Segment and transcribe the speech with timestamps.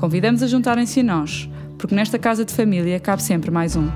[0.00, 3.86] Convidamos a juntarem-se a nós, porque nesta casa de família cabe sempre mais um.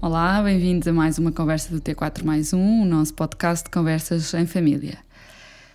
[0.00, 4.32] Olá, bem-vindos a mais uma conversa do T4 mais um, o nosso podcast de conversas
[4.32, 4.96] em família.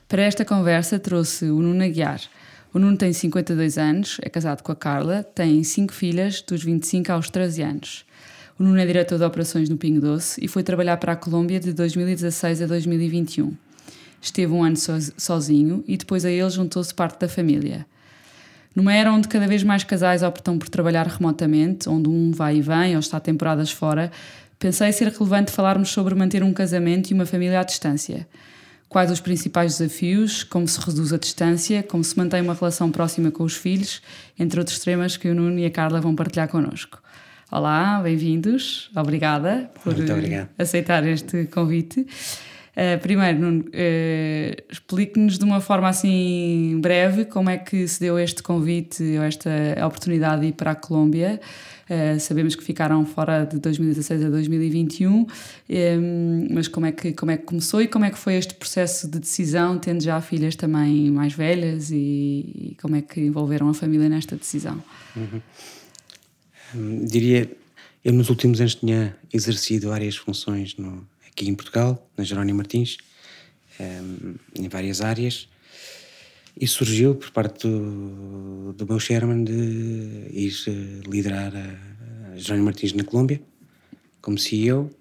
[0.07, 2.21] Para esta conversa trouxe o Nuno Aguiar.
[2.73, 7.11] O Nuno tem 52 anos, é casado com a Carla, tem cinco filhas, dos 25
[7.11, 8.05] aos 13 anos.
[8.57, 11.59] O Nuno é diretor de operações no Pingo Doce e foi trabalhar para a Colômbia
[11.59, 13.53] de 2016 a 2021.
[14.21, 14.77] Esteve um ano
[15.17, 17.85] sozinho e depois a ele juntou-se parte da família.
[18.73, 22.61] Numa era onde cada vez mais casais optam por trabalhar remotamente, onde um vai e
[22.61, 24.09] vem ou está temporadas fora,
[24.57, 28.25] pensei ser relevante falarmos sobre manter um casamento e uma família à distância.
[28.87, 33.31] Quais os principais desafios, como se reduz a distância, como se mantém uma relação próxima
[33.31, 34.01] com os filhos,
[34.39, 37.03] entre outros temas que o Nuno e a Carla vão partilhar connosco.
[37.51, 38.89] Olá, bem-vindos.
[38.95, 39.93] Obrigada por
[40.57, 41.99] aceitar este convite.
[42.01, 48.17] Uh, primeiro, Nuno, uh, explique-nos de uma forma assim breve como é que se deu
[48.17, 49.49] este convite ou esta
[49.85, 51.39] oportunidade de ir para a Colômbia.
[51.87, 57.31] Uh, sabemos que ficaram fora de 2016 a 2021, um, mas como é, que, como
[57.31, 60.55] é que começou e como é que foi este processo de decisão, tendo já filhas
[60.55, 64.83] também mais velhas e, e como é que envolveram a família nesta decisão?
[65.15, 65.39] Uhum.
[66.75, 67.49] Hum, diria,
[68.03, 72.97] eu nos últimos anos tinha exercido várias funções no, aqui em Portugal, na Jerónimo Martins,
[73.79, 75.47] um, em várias áreas,
[76.59, 79.53] e surgiu por parte do, do meu chairman de
[80.31, 83.41] ir uh, liderar a, a Jerónimo Martins na Colômbia,
[84.21, 84.91] como CEO.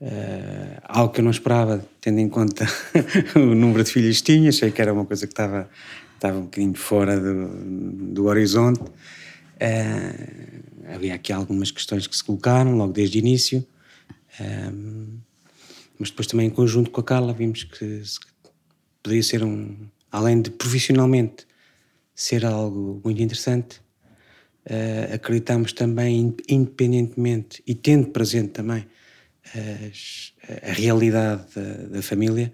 [0.00, 2.66] Uh, algo que eu não esperava, tendo em conta
[3.36, 5.68] o número de filhas que tinha, achei que era uma coisa que estava,
[6.14, 8.80] estava um bocadinho fora do, do horizonte.
[8.80, 13.66] Uh, havia aqui algumas questões que se colocaram logo desde o início,
[14.40, 15.18] um,
[15.98, 18.02] mas depois também em conjunto com a Carla vimos que
[19.02, 19.76] poderia ser um,
[20.10, 21.46] além de profissionalmente
[22.14, 23.80] ser algo muito interessante,
[24.66, 28.86] uh, acreditamos também independentemente e tendo presente também
[29.54, 30.32] as,
[30.62, 32.52] a realidade da, da, família,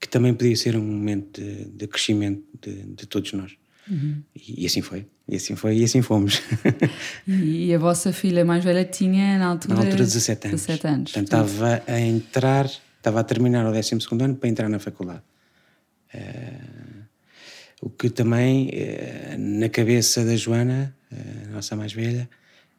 [0.00, 3.61] que também podia ser um momento de, de crescimento de, de todos nós.
[3.90, 4.22] Uhum.
[4.34, 6.40] E, e, assim foi, e assim foi, e assim fomos.
[7.26, 10.60] e a vossa filha mais velha tinha na altura, na altura 17 anos.
[10.60, 11.12] 17 anos.
[11.12, 15.22] Portanto, estava a entrar, estava a terminar o 12 ano para entrar na faculdade.
[16.14, 17.02] Uh,
[17.80, 22.28] o que também, uh, na cabeça da Joana, uh, nossa mais velha,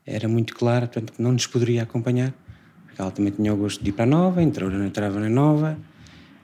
[0.05, 2.33] era muito claro, portanto, que não nos poderia acompanhar,
[2.85, 5.77] porque ela também tinha o gosto de ir para a nova, entrou, entrava na nova.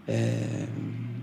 [0.08, 1.19] Uh,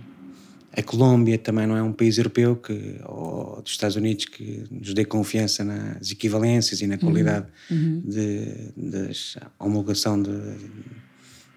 [0.76, 4.92] a Colômbia também não é um país europeu que, ou dos Estados Unidos que nos
[4.92, 7.76] dê confiança nas equivalências e na qualidade uhum.
[7.76, 8.02] uhum.
[8.06, 9.14] de, de
[9.58, 10.30] homologação de,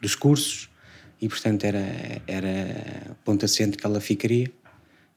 [0.02, 0.70] dos cursos
[1.22, 4.50] e portanto era, era ponto assente que ela ficaria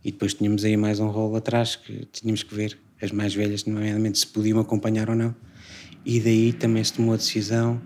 [0.05, 3.65] e depois tínhamos aí mais um rolo atrás que tínhamos que ver as mais velhas
[3.65, 5.33] nomeadamente se podiam acompanhar ou não
[6.05, 7.81] e daí também se tomou a decisão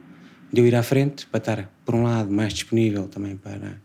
[0.50, 3.78] de eu ir à frente para estar por um lado mais disponível também para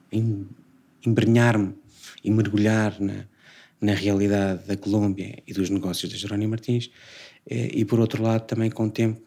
[1.05, 1.80] embrenhar-me
[2.23, 3.25] e mergulhar na,
[3.79, 6.91] na realidade da Colômbia e dos negócios da Jerónimo Martins,
[7.49, 9.21] eh, e por outro lado também com o tempo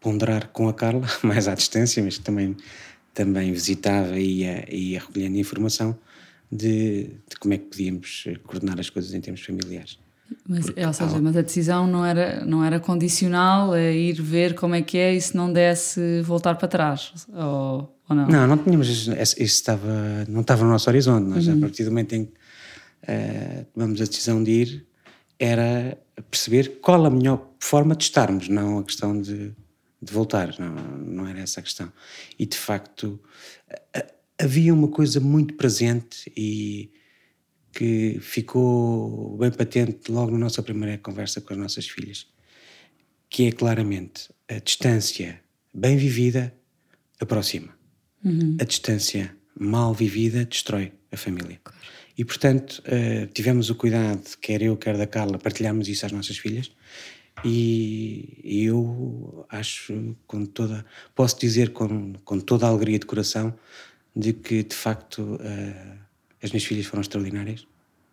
[0.00, 2.56] ponderar com a Carla, mais à distância, mas que também,
[3.14, 5.98] também visitava e ia, ia recolhendo informação
[6.50, 9.98] de, de como é que podíamos coordenar as coisas em termos familiares.
[10.48, 14.74] Mas, ou seja, mas a decisão não era, não era condicional a ir ver como
[14.74, 18.28] é que é e se não desse voltar para trás, ou, ou não?
[18.28, 21.58] Não, não tínhamos, isso estava, não estava no nosso horizonte, nós uhum.
[21.58, 24.86] a partir do momento em que uh, tomamos a decisão de ir,
[25.38, 25.98] era
[26.30, 29.52] perceber qual a melhor forma de estarmos, não a questão de,
[30.00, 31.92] de voltar, não, não era essa a questão.
[32.38, 33.20] E de facto,
[34.38, 36.90] havia uma coisa muito presente e
[37.76, 42.26] que ficou bem patente logo na nossa primeira conversa com as nossas filhas,
[43.28, 45.38] que é claramente a distância
[45.74, 46.54] bem vivida
[47.20, 47.76] aproxima.
[48.24, 48.56] Uhum.
[48.58, 51.60] A distância mal vivida destrói a família.
[52.16, 56.38] E, portanto, uh, tivemos o cuidado, quer eu, quer da Carla, partilharmos isso às nossas
[56.38, 56.72] filhas.
[57.44, 60.82] E eu acho, com toda,
[61.14, 63.54] posso dizer com, com toda a alegria de coração,
[64.14, 66.05] de que de facto uh,
[66.46, 67.66] as minhas filhas foram extraordinárias,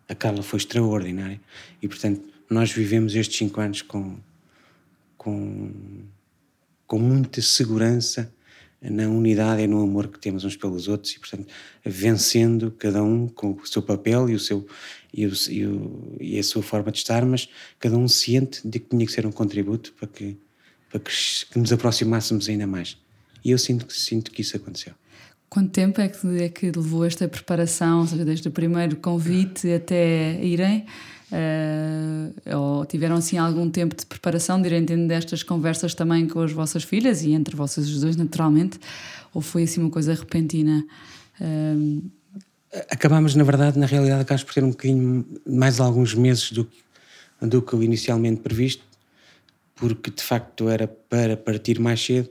[0.09, 1.39] a Carla foi extraordinária
[1.81, 4.18] e, portanto, nós vivemos estes cinco anos com,
[5.18, 5.71] com,
[6.85, 8.33] com muita segurança
[8.81, 11.47] na unidade e no amor que temos uns pelos outros e, portanto,
[11.85, 14.68] vencendo cada um com o seu papel e, o seu,
[15.13, 17.47] e, o, e, o, e a sua forma de estar, mas
[17.80, 20.38] cada um ciente de que tinha que ser um contributo para que,
[20.89, 21.12] para que,
[21.50, 22.97] que nos aproximássemos ainda mais.
[23.45, 24.94] E eu sinto, sinto que isso aconteceu.
[25.54, 29.72] Quanto tempo é que, é que levou esta preparação, ou seja, desde o primeiro convite
[29.72, 30.84] até irem?
[31.32, 36.40] Uh, ou tiveram assim algum tempo de preparação de irem tendo destas conversas também com
[36.40, 38.80] as vossas filhas e entre vocês os dois, naturalmente?
[39.32, 40.84] Ou foi assim uma coisa repentina?
[41.40, 42.02] Uh...
[42.90, 46.68] Acabámos, na verdade, na realidade, acabámos por ter um bocadinho mais alguns meses do,
[47.40, 48.84] do que inicialmente previsto,
[49.76, 52.28] porque de facto era para partir mais cedo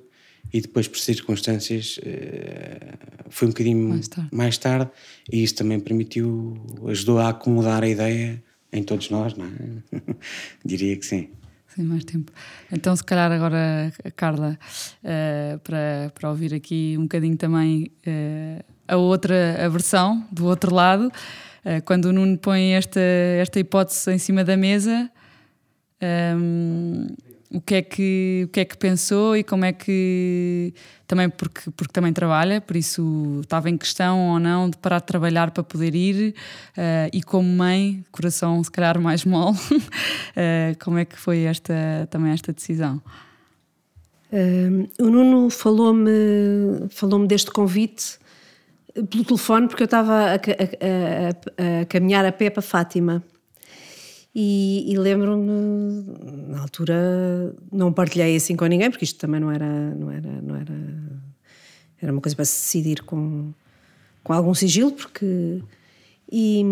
[0.53, 4.29] e depois, por circunstâncias, uh, foi um bocadinho mais tarde.
[4.33, 4.91] mais tarde
[5.31, 6.55] e isso também permitiu,
[6.89, 8.43] ajudou a acomodar a ideia
[8.73, 9.51] em todos nós, não é?
[10.65, 11.29] Diria que sim.
[11.75, 12.31] Sim, mais tempo.
[12.71, 14.59] Então, se calhar agora, Carla,
[15.03, 20.75] uh, para, para ouvir aqui um bocadinho também uh, a outra a versão, do outro
[20.75, 25.11] lado, uh, quando o Nuno põe esta, esta hipótese em cima da mesa,
[26.03, 30.73] um, ehm, o que é que o que é que pensou e como é que
[31.07, 35.07] também porque porque também trabalha por isso estava em questão ou não de parar de
[35.07, 36.35] trabalhar para poder ir
[36.77, 42.09] uh, e como mãe coração se calhar mais mole uh, como é que foi esta
[42.11, 43.01] também esta decisão?
[44.33, 48.19] Uh, o Nuno falou-me falou-me deste convite
[49.11, 53.23] pelo telefone porque eu estava a, a, a, a caminhar a pé para Fátima
[54.35, 56.05] e, e lembro-me,
[56.49, 60.57] na altura, não partilhei assim com ninguém, porque isto também não era, não era, não
[60.57, 60.75] era,
[62.01, 63.53] era uma coisa para se decidir com,
[64.25, 65.63] com algum sigilo, porque.
[66.31, 66.65] E,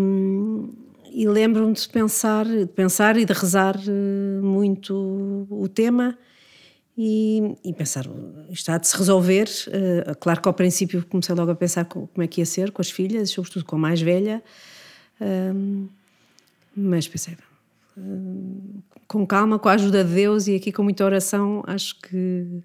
[1.13, 6.17] e lembro-me de pensar, de pensar e de rezar eh, muito o tema
[6.97, 8.05] e, e pensar,
[8.69, 9.47] há de se resolver.
[9.67, 12.81] Uh, claro que ao princípio comecei logo a pensar como é que ia ser com
[12.81, 14.41] as filhas, sobretudo com a mais velha,
[15.19, 15.89] uh,
[16.75, 17.35] mas pensei,
[19.07, 22.63] com calma, com a ajuda de Deus e aqui com muita oração, acho que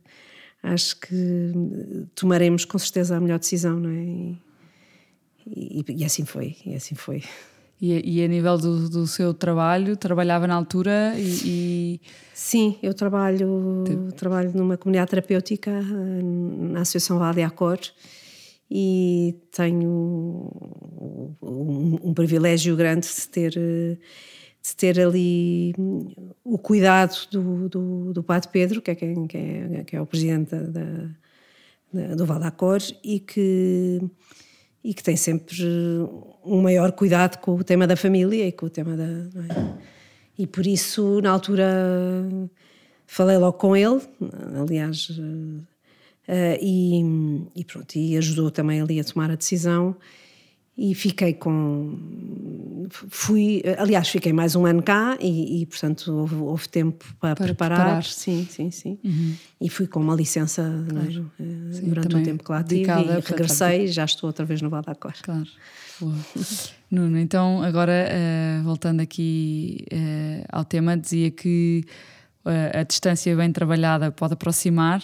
[0.63, 1.53] acho que
[2.15, 4.37] tomaremos com certeza a melhor decisão, não é?
[5.47, 7.23] E, e, e assim foi, e assim foi.
[7.81, 12.01] E, e a nível do, do, seu trabalho, trabalhava na altura e.
[12.33, 13.85] Sim, eu trabalho,
[14.17, 17.79] trabalho numa comunidade terapêutica na Associação Vale Acor
[18.71, 19.91] e tenho
[21.43, 23.99] um, um privilégio grande de ter
[24.67, 26.09] de ter ali hum,
[26.43, 30.07] o cuidado do, do, do Padre Pedro, que é, quem, que é, que é o
[30.07, 31.09] presidente da,
[31.93, 34.03] da, do Valdacor, e que,
[34.83, 35.57] e que tem sempre
[36.45, 39.05] um maior cuidado com o tema da família e com o tema da.
[39.05, 39.97] É?
[40.37, 41.65] E por isso, na altura,
[43.07, 44.01] falei logo com ele,
[44.61, 45.65] aliás, uh,
[46.61, 47.03] e,
[47.55, 49.97] e pronto, e ajudou também ali a tomar a decisão
[50.77, 51.99] e fiquei com.
[52.89, 57.45] Fui, aliás, fiquei mais um ano cá e, e portanto, houve, houve, tempo para, para
[57.47, 57.79] preparar.
[57.79, 58.05] preparar.
[58.05, 58.99] Sim, sim, sim.
[59.05, 59.35] Uhum.
[59.61, 61.31] E fui com uma licença claro.
[61.39, 64.63] né, sim, durante o tempo que lá tive e regressei e já estou outra vez
[64.63, 65.15] no Val Cor.
[65.23, 65.47] Claro.
[66.91, 71.85] Nuno, então, agora uh, voltando aqui uh, ao tema, dizia que
[72.45, 75.03] uh, a distância bem trabalhada pode aproximar.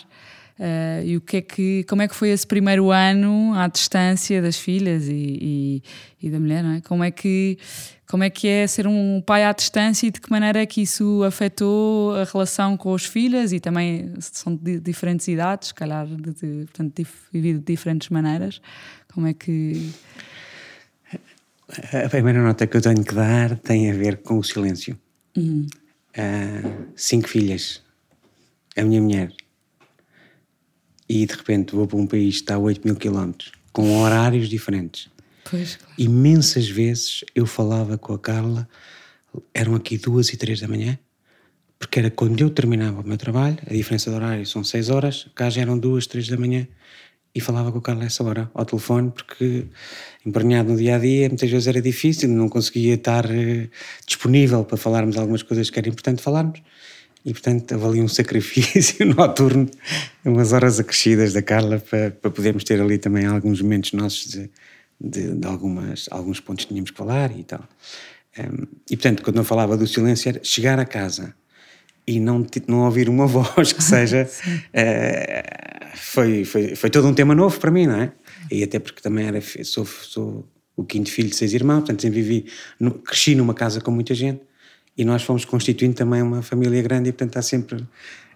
[0.58, 4.40] Uh, e o que é que, como é que foi esse primeiro ano à distância
[4.40, 5.82] das filhas e, e,
[6.22, 6.80] e, da mulher, é?
[6.82, 7.58] Como é, que,
[8.06, 10.82] como é que é ser um pai à distância e de que maneira é que
[10.82, 16.06] isso afetou a relação com as filhas e também são de diferentes idades, se calhar,
[16.06, 18.60] de, de, portanto, vivido de diferentes maneiras.
[19.12, 19.90] Como é que...
[22.04, 24.98] A primeira nota que eu tenho que dar tem a ver com o silêncio.
[25.34, 25.66] Uhum.
[26.14, 27.82] Uh, cinco filhas,
[28.76, 29.32] a minha mulher,
[31.12, 34.48] e de repente vou para um país que está a 8 mil quilómetros, com horários
[34.48, 35.10] diferentes.
[35.48, 35.94] Pois, claro.
[35.98, 38.66] Imensas vezes eu falava com a Carla,
[39.52, 40.98] eram aqui duas e três da manhã,
[41.78, 45.26] porque era quando eu terminava o meu trabalho, a diferença de horário são seis horas,
[45.34, 46.66] cá já eram duas, três da manhã,
[47.34, 49.66] e falava com a Carla essa hora, ao telefone, porque
[50.24, 53.70] empenhado no dia a dia, muitas vezes era difícil, não conseguia estar uh,
[54.06, 56.62] disponível para falarmos algumas coisas que era importante falarmos.
[57.24, 59.70] E, portanto, ali um sacrifício noturno,
[60.24, 64.50] umas horas acrescidas da Carla para, para podermos ter ali também alguns momentos nossos de,
[65.00, 67.64] de, de algumas, alguns pontos que tínhamos que falar e tal.
[68.38, 71.34] Um, e, portanto, quando eu falava do silêncio, era chegar a casa
[72.06, 74.28] e não, não ouvir uma voz que seja.
[74.74, 78.12] uh, foi, foi, foi todo um tema novo para mim, não é?
[78.50, 82.20] E até porque também era, sou, sou o quinto filho de seis irmãos, portanto sempre
[82.20, 82.46] vivi,
[82.80, 84.40] no, cresci numa casa com muita gente
[84.96, 87.86] e nós fomos constituindo também uma família grande e portanto há sempre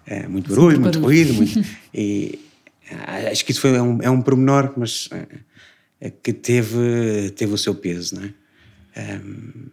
[0.06, 1.60] é, muito barulho, muito ruído, muito,
[1.92, 2.38] e
[3.30, 5.08] acho que isso foi, é, um, é um pormenor, mas
[6.00, 8.34] é, que teve, teve o seu peso, não é?
[8.98, 9.66] Um,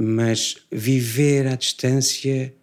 [0.00, 2.54] mas viver à distância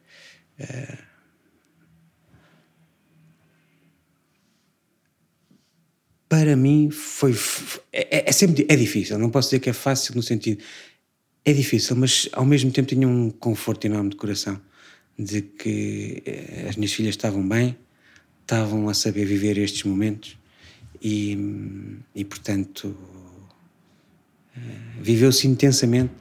[6.29, 7.35] para mim foi
[7.91, 10.63] é, é, sempre é difícil não posso dizer que é fácil no sentido
[11.45, 14.59] é difícil mas ao mesmo tempo tinha um conforto enorme de coração.
[15.17, 17.77] De que eh, as minhas filhas estavam bem
[18.41, 20.37] estavam a saber viver estes momentos
[21.01, 21.37] e,
[22.13, 22.95] e portanto
[24.57, 24.59] eh,
[25.01, 26.11] viveu-se intensamente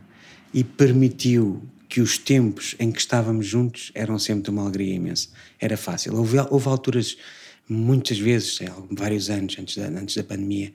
[0.53, 5.29] e permitiu que os tempos em que estávamos juntos eram sempre de uma alegria imensa.
[5.61, 6.17] Era fácil.
[6.17, 7.17] Houve, houve alturas
[7.69, 10.73] muitas vezes, sei, vários anos antes da, antes da pandemia,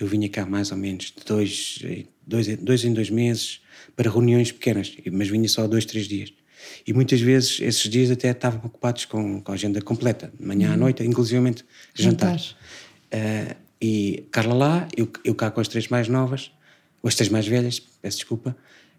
[0.00, 1.78] eu vinha cá mais ou menos de dois,
[2.26, 3.60] dois, dois em dois meses
[3.94, 6.32] para reuniões pequenas, mas vinha só dois, três dias.
[6.86, 10.68] E muitas vezes esses dias até estavam ocupados com, com a agenda completa, de manhã
[10.68, 10.74] uhum.
[10.74, 11.64] à noite, inclusivamente
[11.94, 12.38] jantar.
[12.38, 12.56] jantar.
[13.12, 16.52] Uh, e Carla lá, eu, eu cá com as três mais novas,
[17.02, 18.56] ou as três mais velhas, peço desculpa,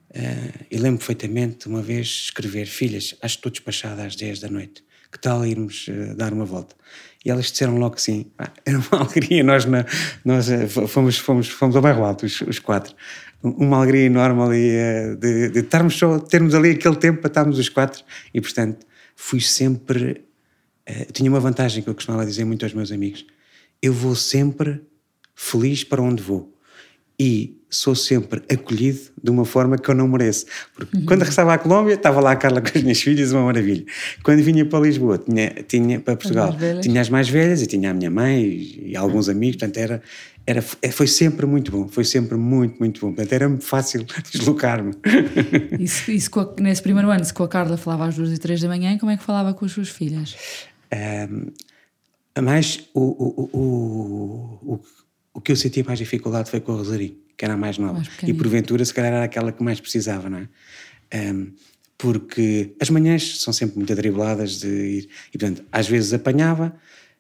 [0.10, 4.50] uh, e lembro perfeitamente uma vez escrever: Filhas, acho que estou despachada às 10 da
[4.50, 6.76] noite, que tal irmos uh, dar uma volta?
[7.24, 8.26] E elas disseram logo assim,
[8.66, 9.86] era uma alegria, nós, na,
[10.26, 12.96] nós eh, fomos, fomos, fomos ao bairro alto, os, os quatro,
[13.44, 17.60] uma alegria enorme ali eh, de, de estarmos só, termos ali aquele tempo para estarmos
[17.60, 18.04] os quatro.
[18.34, 18.86] E portanto
[19.16, 20.26] fui sempre,
[20.90, 23.26] uh, tinha uma vantagem que eu costumava dizer muito aos meus amigos,
[23.82, 24.82] eu vou sempre
[25.36, 26.51] feliz para onde vou
[27.22, 30.48] e sou sempre acolhido de uma forma que eu não mereço.
[30.74, 31.06] Porque uhum.
[31.06, 33.86] quando regressava à Colômbia, estava lá a Carla com as minhas filhas, uma maravilha.
[34.24, 37.92] Quando vinha para Lisboa, tinha, tinha para Portugal, as tinha as mais velhas e tinha
[37.92, 39.36] a minha mãe e, e alguns uhum.
[39.36, 40.02] amigos, portanto era,
[40.48, 43.14] era, foi sempre muito bom, foi sempre muito, muito bom.
[43.14, 44.94] Portanto era fácil deslocar-me.
[45.80, 48.60] Isso, isso a, nesse primeiro ano, se com a Carla falava às duas e três
[48.62, 50.36] da manhã, como é que falava com as suas filhas?
[50.92, 51.52] Um,
[52.42, 54.82] mais o, o, o,
[55.34, 57.94] o, que eu senti mais dificuldade foi com a Rosarinho, que era a mais nova.
[57.94, 60.48] Mais e porventura, se calhar, era aquela que mais precisava, não é?
[61.34, 61.52] Um,
[61.98, 65.10] porque as manhãs são sempre muito atribuladas de ir.
[65.34, 66.76] E, portanto, às vezes apanhava,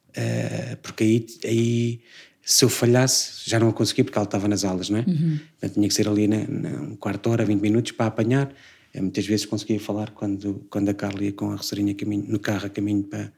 [0.09, 2.01] uh, porque aí, aí
[2.41, 5.05] se eu falhasse, já não a conseguia porque ela estava nas aulas, não é?
[5.07, 5.39] Uhum.
[5.51, 8.51] Portanto, tinha que ser ali na, na, um quarto hora, 20 minutos para apanhar.
[8.93, 12.39] Uh, muitas vezes conseguia falar quando, quando a Carla ia com a Rosarinha caminho, no
[12.39, 13.31] carro a caminho para,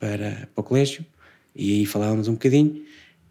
[0.00, 1.06] para, para o colégio.
[1.54, 2.82] E aí falávamos um bocadinho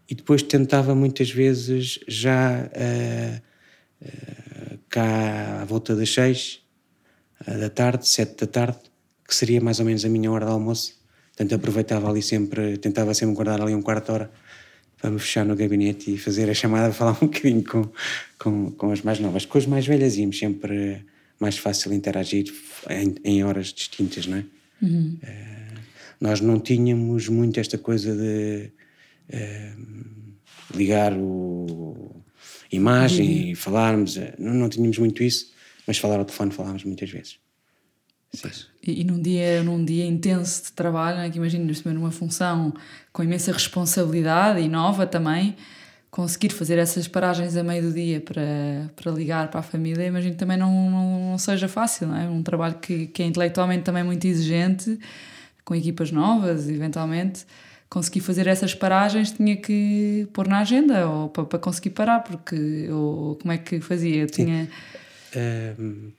[0.08, 6.60] e depois tentava muitas vezes já uh, uh, cá à volta das seis
[7.46, 8.78] uh, da tarde, sete da tarde,
[9.26, 11.00] que seria mais ou menos a minha hora de almoço.
[11.28, 14.30] Portanto, aproveitava ali sempre, tentava sempre guardar ali um quarto de hora
[15.00, 17.88] para me fechar no gabinete e fazer a chamada, falar um bocadinho com,
[18.38, 19.46] com, com as mais novas.
[19.46, 21.04] Com as mais velhas íamos sempre
[21.40, 22.52] mais fácil interagir
[22.88, 24.44] em, em horas distintas, não é?
[24.82, 25.16] Uhum.
[26.20, 28.72] nós não tínhamos muito esta coisa de
[29.32, 30.34] Ehm,
[30.74, 32.22] ligar o
[32.70, 33.48] imagem uhum.
[33.48, 34.16] e falarmos.
[34.16, 35.52] Eh, não, não tínhamos muito isso,
[35.86, 37.38] mas falar ao telefone falávamos muitas vezes.
[38.82, 42.72] E, e, num, dia, num dia intenso de trabalho, né, que imagino-nos numa função
[43.12, 45.54] com imensa responsabilidade e nova também,
[46.10, 50.34] conseguir fazer essas paragens a meio do dia para, para ligar para a família, imagino
[50.34, 52.26] também não, não, não seja fácil, não é?
[52.26, 54.98] Um trabalho que, que é intelectualmente também muito exigente,
[55.62, 57.44] com equipas novas, eventualmente
[57.92, 62.56] conseguir fazer essas paragens tinha que pôr na agenda ou para, para conseguir parar, porque
[62.56, 64.24] eu, como é que fazia?
[64.24, 64.66] Tinha.
[65.78, 66.10] Um,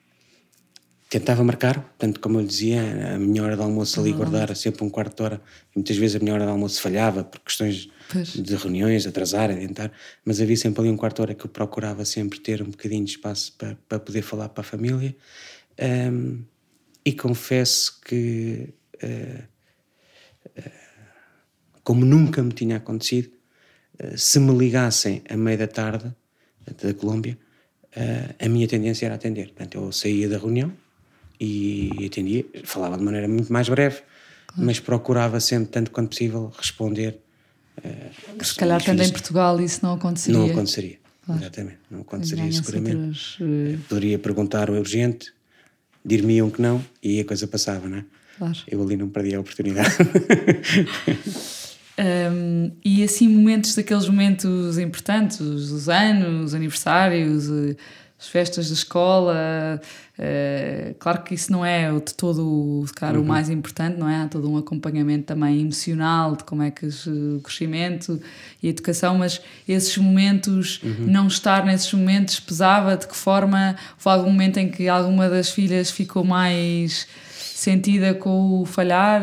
[1.10, 4.84] tentava marcar, portanto, como eu dizia, a minha hora de almoço ali, ah, guardar sempre
[4.84, 5.42] um quarto de hora.
[5.72, 8.28] E muitas vezes a minha hora de almoço falhava por questões pois.
[8.34, 9.92] de reuniões, atrasar, adiantar,
[10.24, 13.04] mas havia sempre ali um quarto de hora que eu procurava sempre ter um bocadinho
[13.04, 15.16] de espaço para, para poder falar para a família.
[15.82, 16.44] Um,
[17.04, 18.76] e confesso que.
[19.04, 19.44] Uh,
[20.56, 20.83] uh,
[21.84, 23.30] como nunca me tinha acontecido,
[24.00, 26.14] eh, se me ligassem a meio da tarde
[26.82, 27.38] da Colômbia,
[27.96, 29.48] eh, a minha tendência era atender.
[29.48, 30.72] Portanto, eu saía da reunião
[31.40, 34.02] e atendia, falava de maneira muito mais breve,
[34.48, 34.66] claro.
[34.66, 37.20] mas procurava sempre, tanto quanto possível, responder.
[37.84, 38.12] Eh,
[38.42, 40.40] se calhar, estando em Portugal, isso não aconteceria.
[40.40, 41.42] Não aconteceria, claro.
[41.42, 41.80] exatamente.
[41.92, 42.96] Não aconteceria seguramente.
[42.96, 43.80] Outros, uh...
[43.90, 45.34] Poderia perguntar o urgente,
[46.04, 48.06] dir-me-iam que não e a coisa passava, não é?
[48.38, 48.58] Claro.
[48.68, 49.96] Eu ali não perdi a oportunidade.
[51.98, 57.76] Um, e assim, momentos daqueles momentos importantes, os anos, os aniversários, eh,
[58.20, 59.82] as festas da escola.
[60.18, 63.26] Uh, claro que isso não é de todo claro, uhum.
[63.26, 64.22] o mais importante, não é?
[64.22, 68.22] Há todo um acompanhamento também emocional de como é que o crescimento
[68.62, 71.06] e a educação, mas esses momentos, uhum.
[71.08, 75.50] não estar nesses momentos pesava, de que forma foi algum momento em que alguma das
[75.50, 79.22] filhas ficou mais sentida com o falhar?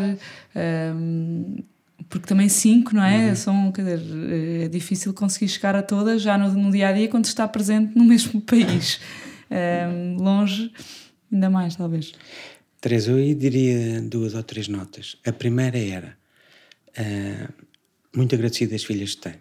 [0.55, 1.63] Um,
[2.11, 3.29] porque também cinco, não é?
[3.29, 3.37] Uhum.
[3.37, 7.09] São, quer dizer, é difícil conseguir chegar a todas já no, no dia a dia
[7.09, 9.01] quando está presente no mesmo país.
[9.49, 10.73] Um, longe,
[11.33, 12.13] ainda mais, talvez.
[12.81, 15.17] Teresa, eu diria duas ou três notas.
[15.25, 16.17] A primeira era
[16.99, 17.53] uh,
[18.15, 19.35] muito agradecida das filhas que tem.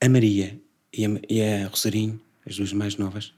[0.00, 0.60] A Maria
[0.92, 3.32] e a, e a Rosarinho, as duas mais novas,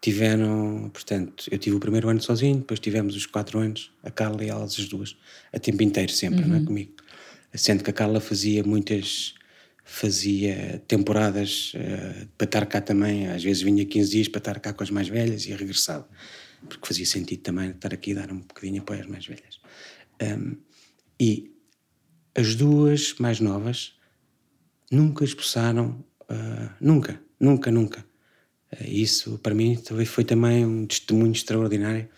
[0.00, 4.44] tiveram, portanto, eu tive o primeiro ano sozinho, depois tivemos os quatro anos, a Carla
[4.44, 5.16] e elas as duas,
[5.52, 6.48] a tempo inteiro sempre, uhum.
[6.48, 6.64] não é, uhum.
[6.66, 6.92] comigo
[7.54, 9.34] sendo que a Carla fazia muitas
[9.84, 14.72] fazia temporadas uh, para estar cá também, às vezes vinha 15 dias para estar cá
[14.72, 16.08] com as mais velhas e regressava,
[16.68, 19.60] porque fazia sentido também estar aqui e dar um bocadinho apoio às mais velhas.
[20.22, 20.56] Um,
[21.20, 21.52] e
[22.34, 23.94] as duas mais novas
[24.90, 28.06] nunca expulsaram, uh, nunca, nunca, nunca.
[28.72, 32.08] Uh, isso para mim foi também um testemunho extraordinário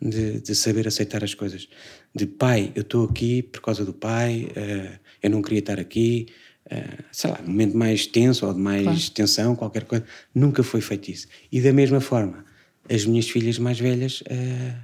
[0.00, 1.68] de, de, saber aceitar as coisas.
[2.16, 6.26] De pai, eu estou aqui por causa do pai, uh, eu não queria estar aqui,
[6.64, 9.10] uh, sei lá, um momento mais tenso ou de mais claro.
[9.10, 10.02] tensão, qualquer coisa.
[10.34, 11.26] Nunca foi feito isso.
[11.52, 12.42] E da mesma forma,
[12.88, 14.80] as minhas filhas mais velhas uh,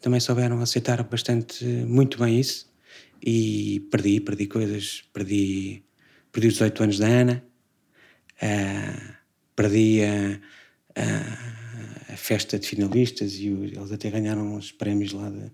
[0.00, 2.66] também souberam aceitar bastante, muito bem isso.
[3.22, 5.82] E perdi, perdi coisas, perdi,
[6.32, 7.44] perdi os 18 anos da Ana,
[9.54, 11.59] perdi a
[12.12, 15.50] a festa de finalistas e o, eles até ganharam os prémios lá de,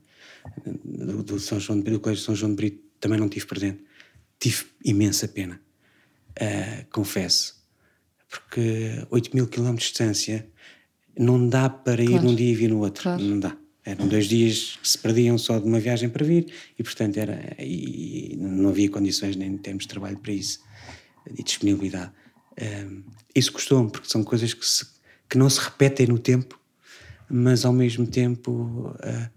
[0.84, 3.46] do, do, São João de Brito, do Colégio São João de Brito, também não tive
[3.46, 3.82] presente.
[4.38, 5.60] Tive imensa pena,
[6.40, 7.56] uh, confesso,
[8.28, 10.46] porque 8 mil quilómetros de distância
[11.18, 12.24] não dá para ir claro.
[12.24, 13.22] num dia e vir no outro, claro.
[13.22, 13.56] não dá.
[13.84, 17.56] Eram dois dias que se perdiam só de uma viagem para vir e, portanto, era,
[17.60, 20.60] e não havia condições nem termos de trabalho para isso
[21.38, 22.10] e disponibilidade.
[22.60, 24.84] Um, ah, isso custou-me, porque são coisas que se
[25.28, 26.58] que não se repetem no tempo,
[27.28, 29.36] mas ao mesmo tempo uh,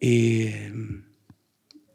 [0.00, 0.50] e,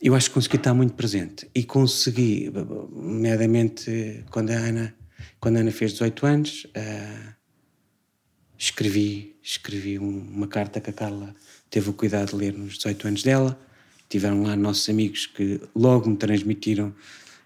[0.02, 2.52] eu acho que consegui estar muito presente e consegui,
[2.92, 4.96] nomeadamente quando a Ana,
[5.40, 7.34] quando a Ana fez 18 anos, uh,
[8.58, 11.36] escrevi, escrevi uma carta que a Carla
[11.70, 13.60] teve o cuidado de ler nos 18 anos dela.
[14.08, 16.90] Tiveram lá nossos amigos que logo me transmitiram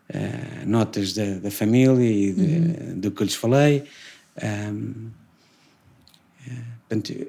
[0.10, 3.00] uh, notas da, da, família e de, uhum.
[3.00, 3.86] do que eu lhes falei.
[4.38, 5.12] Um,
[6.88, 7.28] portanto,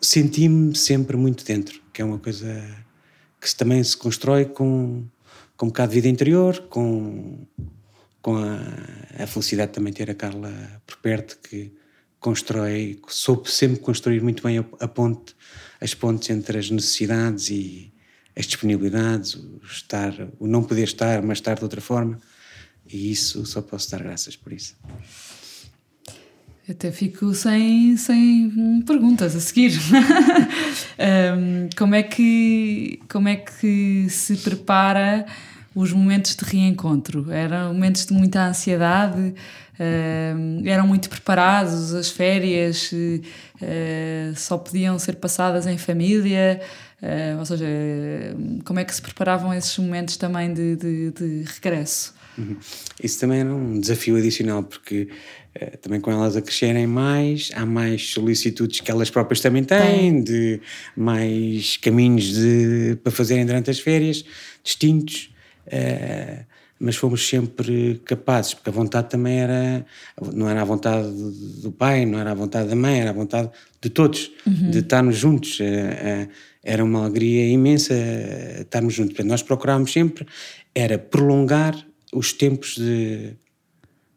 [0.00, 2.84] senti-me sempre muito dentro, que é uma coisa
[3.40, 5.04] que também se constrói com,
[5.56, 7.46] com um bocado de vida interior, com,
[8.22, 10.52] com a, a felicidade de também ter a Carla
[10.86, 11.72] por perto, que
[12.18, 15.36] constrói, soube sempre construir muito bem a, a ponte,
[15.80, 17.92] as pontes entre as necessidades e
[18.36, 22.18] as disponibilidades, o estar, o não poder estar, mas estar de outra forma,
[22.86, 24.74] e isso só posso dar graças por isso.
[26.68, 29.72] Até fico sem, sem perguntas a seguir.
[30.98, 35.26] um, como, é que, como é que se prepara
[35.74, 37.30] os momentos de reencontro?
[37.30, 39.34] Eram momentos de muita ansiedade?
[40.64, 41.92] Eram muito preparados?
[41.92, 46.62] As férias uh, só podiam ser passadas em família?
[47.02, 47.66] Uh, ou seja,
[48.64, 52.14] como é que se preparavam esses momentos também de, de, de regresso?
[52.38, 52.56] Uhum.
[53.02, 55.08] Isso também era um desafio adicional, porque
[55.80, 60.60] também com elas a crescerem mais, há mais solicitudes que elas próprias também têm, de
[60.96, 64.24] mais caminhos de, para fazerem durante as férias,
[64.62, 65.30] distintos.
[65.66, 66.44] Uh,
[66.78, 69.86] mas fomos sempre capazes, porque a vontade também era,
[70.34, 71.08] não era a vontade
[71.62, 73.48] do pai, não era a vontade da mãe, era a vontade
[73.80, 74.70] de todos, uhum.
[74.70, 75.60] de estarmos juntos.
[75.60, 76.28] Uh,
[76.62, 77.94] era uma alegria imensa
[78.60, 79.12] estarmos juntos.
[79.12, 80.26] Portanto, nós procurámos sempre
[80.74, 81.76] era prolongar
[82.12, 83.36] os tempos de,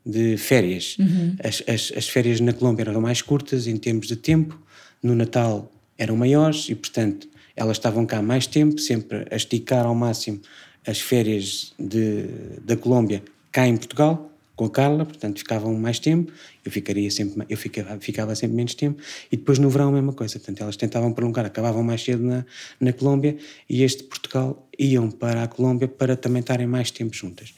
[0.08, 0.96] de férias.
[0.98, 1.36] Uhum.
[1.44, 4.58] As, as, as, férias na Colômbia eram mais curtas em termos de tempo,
[5.04, 9.94] no Natal eram maiores e, portanto, elas estavam cá mais tempo, sempre a esticar ao
[9.94, 10.40] máximo
[10.86, 12.26] as férias de,
[12.64, 16.32] da Colômbia cá em Portugal, com a Carla, portanto ficavam mais tempo,
[16.66, 20.14] eu ficaria sempre, eu ficava, ficava sempre menos tempo, e depois no verão a mesma
[20.14, 22.46] coisa, portanto elas tentavam prolongar, acabavam mais cedo na,
[22.80, 23.38] na Colômbia,
[23.70, 27.54] e este Portugal iam para a Colômbia para também estarem mais tempo juntas.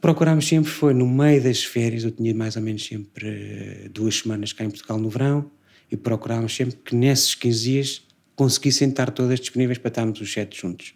[0.00, 4.16] Procurámos sempre, foi no meio das férias, eu tinha mais ou menos sempre eh, duas
[4.16, 5.50] semanas cá em Portugal no verão,
[5.90, 8.02] e procurámos sempre que nesses 15 dias
[8.34, 10.94] conseguissem estar todas disponíveis para estarmos os sete juntos.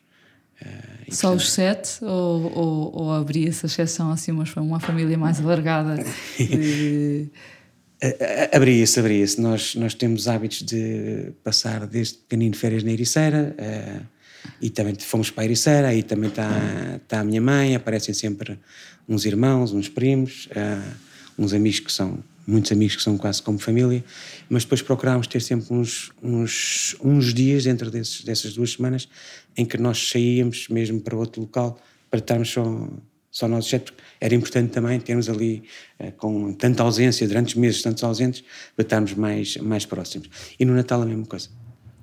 [0.63, 2.03] Uh, Só os sete?
[2.03, 6.03] Ou, ou, ou abria essa exceção assim, mas foi uma família mais alargada?
[6.39, 7.29] De...
[8.53, 9.41] Abria-se, abria-se.
[9.41, 14.14] Nós, nós temos hábitos de passar desde pequenino férias na Ericeira uh,
[14.61, 18.59] e também fomos para a Ericeira, aí também está tá a minha mãe, aparecem sempre
[19.09, 20.95] uns irmãos, uns primos, uh,
[21.39, 24.05] uns amigos que são, muitos amigos que são quase como família,
[24.49, 29.09] mas depois procurámos ter sempre uns, uns, uns dias dentro desses, dessas duas semanas
[29.57, 31.79] em que nós saíamos mesmo para outro local
[32.11, 32.89] para estarmos só
[33.31, 35.65] só nós, exceto, era importante também termos ali,
[35.99, 38.45] uh, com tanta ausência, durante meses tantos ausentes,
[38.77, 40.31] para estarmos mais, mais próximos.
[40.57, 41.49] E no Natal a mesma coisa.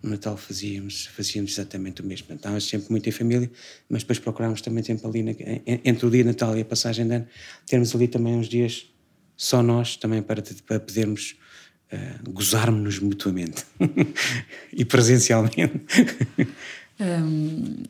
[0.02, 2.34] No Natal fazíamos, fazíamos exatamente o mesmo.
[2.34, 3.52] Estávamos sempre muito em família,
[3.90, 5.32] mas depois procurámos também sempre ali, na,
[5.66, 7.28] entre o dia de Natal e a passagem de ano,
[7.68, 8.88] termos ali também uns dias
[9.38, 11.36] só nós, também para, para podermos
[11.92, 13.64] uh, gozarmos-nos mutuamente
[14.74, 15.82] e presencialmente.
[17.00, 17.84] um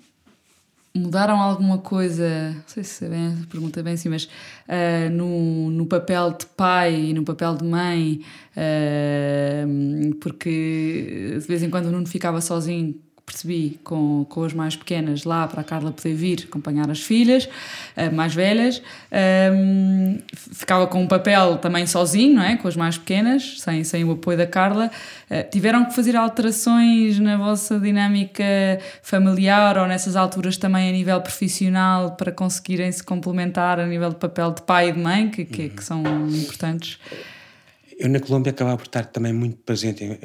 [0.96, 5.86] mudaram alguma coisa, não sei se é bem, pergunta bem assim, mas uh, no, no
[5.86, 8.22] papel de pai e no papel de mãe,
[8.58, 14.76] uh, porque de vez em quando o Nuno ficava sozinho percebi com, com as mais
[14.76, 18.82] pequenas lá para a Carla poder vir acompanhar as filhas uh, mais velhas
[19.54, 22.58] um, ficava com um papel também sozinho não é?
[22.58, 24.92] Com as mais pequenas sem, sem o apoio da Carla.
[25.30, 28.44] Uh, tiveram que fazer alterações na vossa dinâmica
[29.02, 34.18] familiar ou nessas alturas também a nível profissional para conseguirem se complementar a nível de
[34.18, 37.00] papel de pai e de mãe que, que, que são importantes
[37.98, 40.18] eu na Colômbia acabava por estar também muito presente, uh,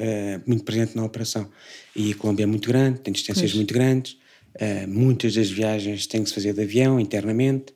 [0.45, 1.49] muito presente na operação.
[1.95, 3.55] E a Colômbia é muito grande, tem distâncias pois.
[3.55, 4.17] muito grandes,
[4.55, 7.73] uh, muitas das viagens têm que se fazer de avião, internamente,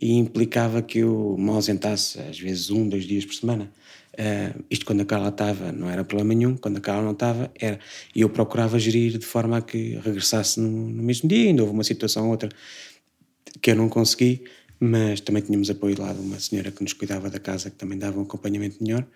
[0.00, 3.70] e implicava que eu me ausentasse às vezes um, dois dias por semana.
[4.14, 7.50] Uh, isto quando a Carla estava não era problema nenhum, quando a Carla não estava
[7.58, 7.78] era.
[8.14, 11.74] E eu procurava gerir de forma a que regressasse no, no mesmo dia, ainda houve
[11.74, 12.48] uma situação ou outra
[13.60, 14.44] que eu não consegui,
[14.78, 17.98] mas também tínhamos apoio lá de uma senhora que nos cuidava da casa, que também
[17.98, 19.06] dava um acompanhamento melhor,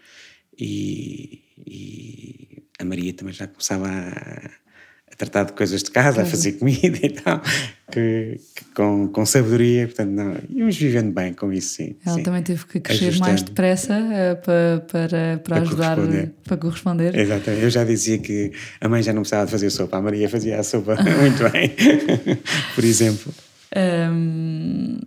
[0.59, 4.51] e, e a Maria também já começava a,
[5.13, 7.43] a, tratar de coisas de casa, a fazer comida e tal,
[7.93, 11.97] que, que com, com sabedoria, portanto, não, íamos vivendo bem com isso, sim.
[12.05, 12.23] Ela sim.
[12.23, 13.31] também teve que crescer Ajustando.
[13.31, 16.33] mais depressa uh, para, para, para ajudar, corresponder.
[16.45, 17.19] para corresponder.
[17.19, 20.29] Exatamente, eu já dizia que a mãe já não precisava de fazer sopa, a Maria
[20.29, 21.75] fazia a sopa muito bem,
[22.75, 23.33] por exemplo.
[23.77, 24.99] Um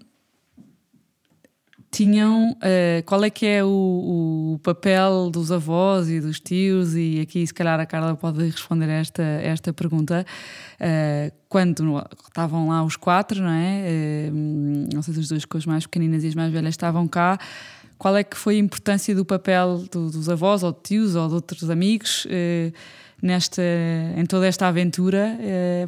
[1.93, 6.95] tinham uh, qual é que é o, o, papel dos avós e dos tios?
[6.95, 10.25] E aqui se calhar a Carla pode responder esta esta pergunta.
[10.81, 13.85] Uh, quando estavam lá os quatro não é?
[13.87, 17.07] Uh, não sei se os dois com as mais pequeninas e as mais velhas estavam
[17.07, 17.37] cá.
[17.95, 21.27] Qual é que foi a importância do papel do, dos avós ou de tios ou
[21.27, 22.27] de outros amigos
[23.21, 23.61] nesta
[24.17, 25.37] em toda esta aventura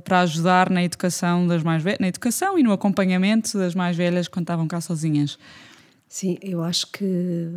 [0.06, 4.30] para ajudar na educação das mais velhas na educação e no acompanhamento das mais velhas
[4.30, 5.38] quando estavam cá sozinhas
[6.08, 7.52] Sim, eu acho que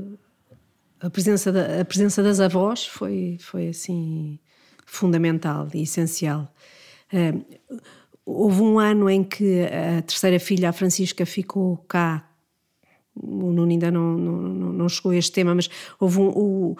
[1.00, 4.38] a presença, da, a presença das avós foi, foi assim
[4.84, 6.52] fundamental e essencial.
[7.12, 7.44] Uh,
[8.24, 12.28] houve um ano em que a terceira filha, a Francisca, ficou cá.
[13.14, 16.76] O Nuno ainda não, não, não chegou a este tema, mas houve um, o,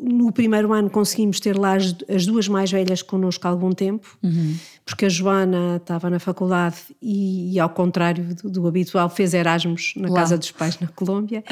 [0.00, 4.16] no primeiro ano conseguimos ter lá as, as duas mais velhas connosco há algum tempo,
[4.22, 4.56] uhum.
[4.84, 9.94] porque a Joana estava na faculdade e, e ao contrário do, do, habitual, fez Erasmus
[9.96, 11.42] na casa dos pais na Colômbia.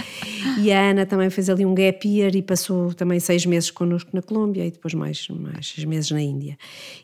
[0.58, 4.10] e a Ana também fez ali um gap year e passou também seis meses connosco
[4.12, 6.56] na Colômbia e depois mais, mais seis meses na Índia.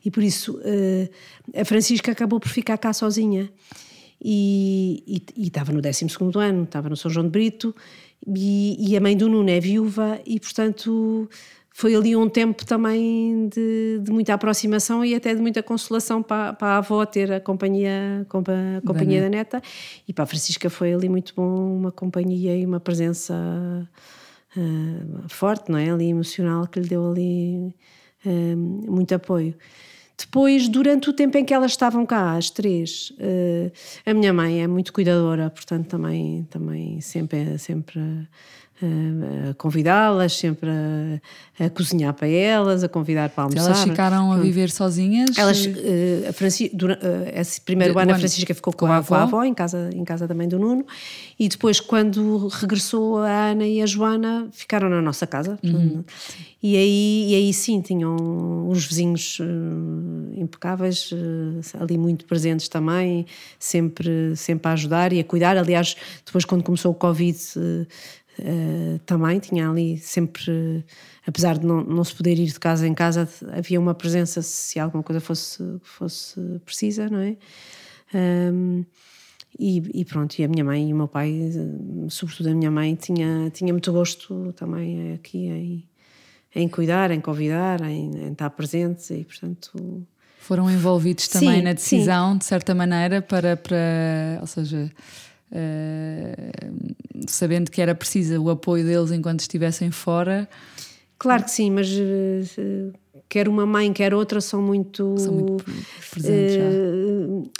[0.04, 3.50] E por isso uh, a Francisca acabou por ficar cá sozinha.
[4.24, 6.06] E, e, e estava no 12
[6.36, 7.74] ano, estava no São João de Brito
[8.26, 11.28] e, e, a mãe do Nuno é viúva e, portanto,
[11.74, 16.52] foi ali um tempo também de, de muita aproximação e até de muita consolação para,
[16.52, 19.62] para a avó ter a companhia, a companhia da, neta.
[20.06, 23.34] E para a Francisca foi ali muito bom uma companhia e uma presença
[24.56, 25.90] uh, forte, não é?
[25.90, 27.74] Ali emocional, que lhe deu ali
[28.24, 29.54] uh, muito apoio.
[30.16, 33.72] Depois, durante o tempo em que elas estavam cá, as três, uh,
[34.04, 38.00] a minha mãe é muito cuidadora, portanto também, também sempre, sempre
[39.50, 43.66] a convidá-las, sempre a, a, cozinhar para elas, a convidar para almoçar.
[43.66, 45.36] Elas ficaram a viver sozinhas?
[45.38, 48.96] Elas, uh, a Franci, durante, uh, esse primeiro ano a Francisca ficou com, com a,
[48.96, 50.84] avó, a avó em casa, em casa também do Nuno
[51.38, 56.04] e depois quando regressou a Ana e a Joana ficaram na nossa casa uhum.
[56.62, 61.10] e, aí, e aí sim tinham os vizinhos uh, impecáveis
[61.78, 63.26] ali muito presentes também,
[63.58, 67.86] sempre, sempre a ajudar e a cuidar, aliás depois quando começou o Covid Uh,
[69.06, 70.84] também tinha ali sempre,
[71.26, 74.78] apesar de não, não se poder ir de casa em casa, havia uma presença se
[74.78, 77.36] alguma coisa fosse, fosse precisa, não é?
[78.14, 78.84] Um,
[79.58, 81.50] e, e, pronto, e a minha mãe e o meu pai,
[82.08, 85.88] sobretudo a minha mãe, tinha, tinha muito gosto também aqui em,
[86.54, 90.06] em cuidar, em convidar, em, em estar presente e, portanto.
[90.38, 92.38] Foram envolvidos também sim, na decisão, sim.
[92.38, 94.90] de certa maneira, para, para ou seja,
[95.52, 100.48] uh, sabendo que era preciso o apoio deles enquanto estivessem fora.
[101.18, 102.92] Claro que sim, mas uh,
[103.28, 105.14] quer uma mãe, quer outra, são muito.
[105.18, 105.64] São muito
[106.10, 106.56] presentes.
[106.56, 107.50] Uh,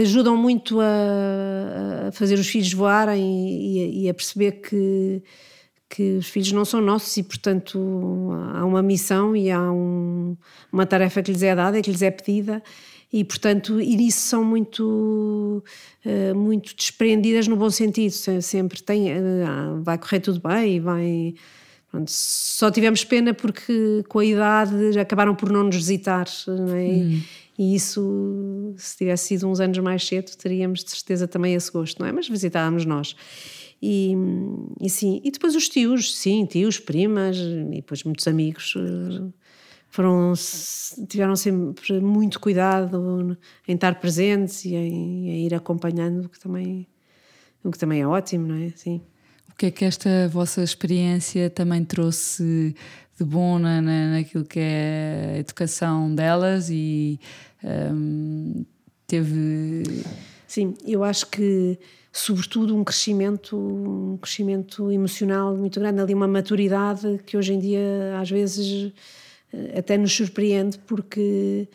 [0.00, 5.24] ajudam muito a, a, fazer os filhos voarem e, e, a perceber que,
[5.88, 10.36] que os filhos não são nossos e, portanto, há uma missão e há um,
[10.72, 12.62] uma tarefa que lhes é dada e que lhes é pedida
[13.12, 15.64] e portanto e nisso são muito
[16.04, 21.34] uh, muito desprendidas no bom sentido sempre tem uh, vai correr tudo bem e vai
[21.90, 26.86] pronto, só tivemos pena porque com a idade acabaram por não nos visitar não é?
[26.86, 27.20] Hum.
[27.60, 32.00] E isso, se tivesse sido uns anos mais cedo, teríamos de certeza também esse gosto,
[32.00, 32.12] não é?
[32.12, 33.14] Mas visitávamos nós.
[33.82, 34.14] E,
[34.80, 39.28] e sim, e depois os tios, sim, tios, primas, e depois muitos amigos eh,
[39.90, 40.32] foram,
[41.08, 46.86] tiveram sempre muito cuidado em estar presentes e em, em ir acompanhando, o que também,
[47.62, 48.70] o que também é ótimo, não é?
[48.76, 49.02] Sim.
[49.50, 52.74] O que é que esta vossa experiência também trouxe
[53.18, 57.20] de bom na, na, naquilo que é a educação delas e
[57.62, 58.64] um,
[59.06, 59.82] teve.
[60.46, 61.78] Sim, eu acho que
[62.12, 68.18] sobretudo um crescimento um crescimento emocional muito grande ali uma maturidade que hoje em dia
[68.20, 68.92] às vezes
[69.76, 71.68] até nos surpreende porque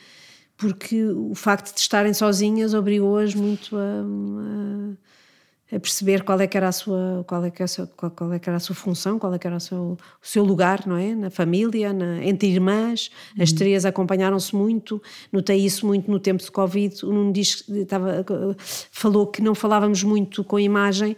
[0.57, 6.69] porque o facto de estarem sozinhas obrigou-as muito a, a perceber qual é que era
[6.69, 8.75] a sua qual é que era a sua, qual, qual é que era a sua
[8.75, 11.13] função qual é que era o seu, o seu lugar não é?
[11.13, 13.11] Na família na, entre irmãs.
[13.35, 13.43] Uhum.
[13.43, 17.05] as três acompanharam-se muito notei isso muito no tempo de covid.
[17.05, 18.25] O Nuno diz estava
[18.91, 21.17] falou que não falávamos muito com imagem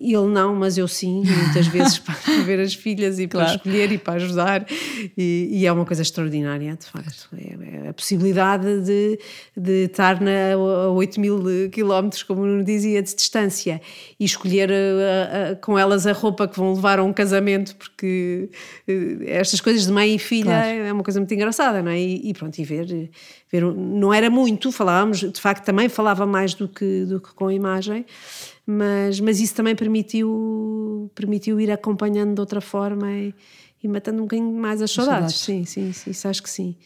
[0.00, 3.98] ele não, mas eu sim, muitas vezes para ver as filhas e para escolher e
[3.98, 4.66] para ajudar,
[5.16, 7.28] e, e, é uma coisa extraordinária, de facto.
[7.36, 9.18] É, é a possibilidade de,
[9.56, 13.80] de estar na, a 8 mil quilómetros, como nos dizia, de distância,
[14.18, 17.76] e escolher a, a, a, com elas a roupa que vão levar a um casamento,
[17.76, 18.48] porque
[18.88, 20.68] eh, estas coisas de mãe e filha claro.
[20.68, 21.98] é uma coisa muito engraçada, não é?
[21.98, 23.10] E, e pronto, e ver,
[23.50, 27.48] ver, não era muito, falávamos, de facto também falava mais do que, do que com
[27.48, 28.04] a imagem
[28.66, 33.34] mas, mas isso também permitiu, permitiu ir acompanhando de outra forma e,
[33.82, 35.36] e matando um bocadinho mais as saudades.
[35.36, 35.40] saudades.
[35.40, 36.76] Sim, sim, sim, isso acho que sim.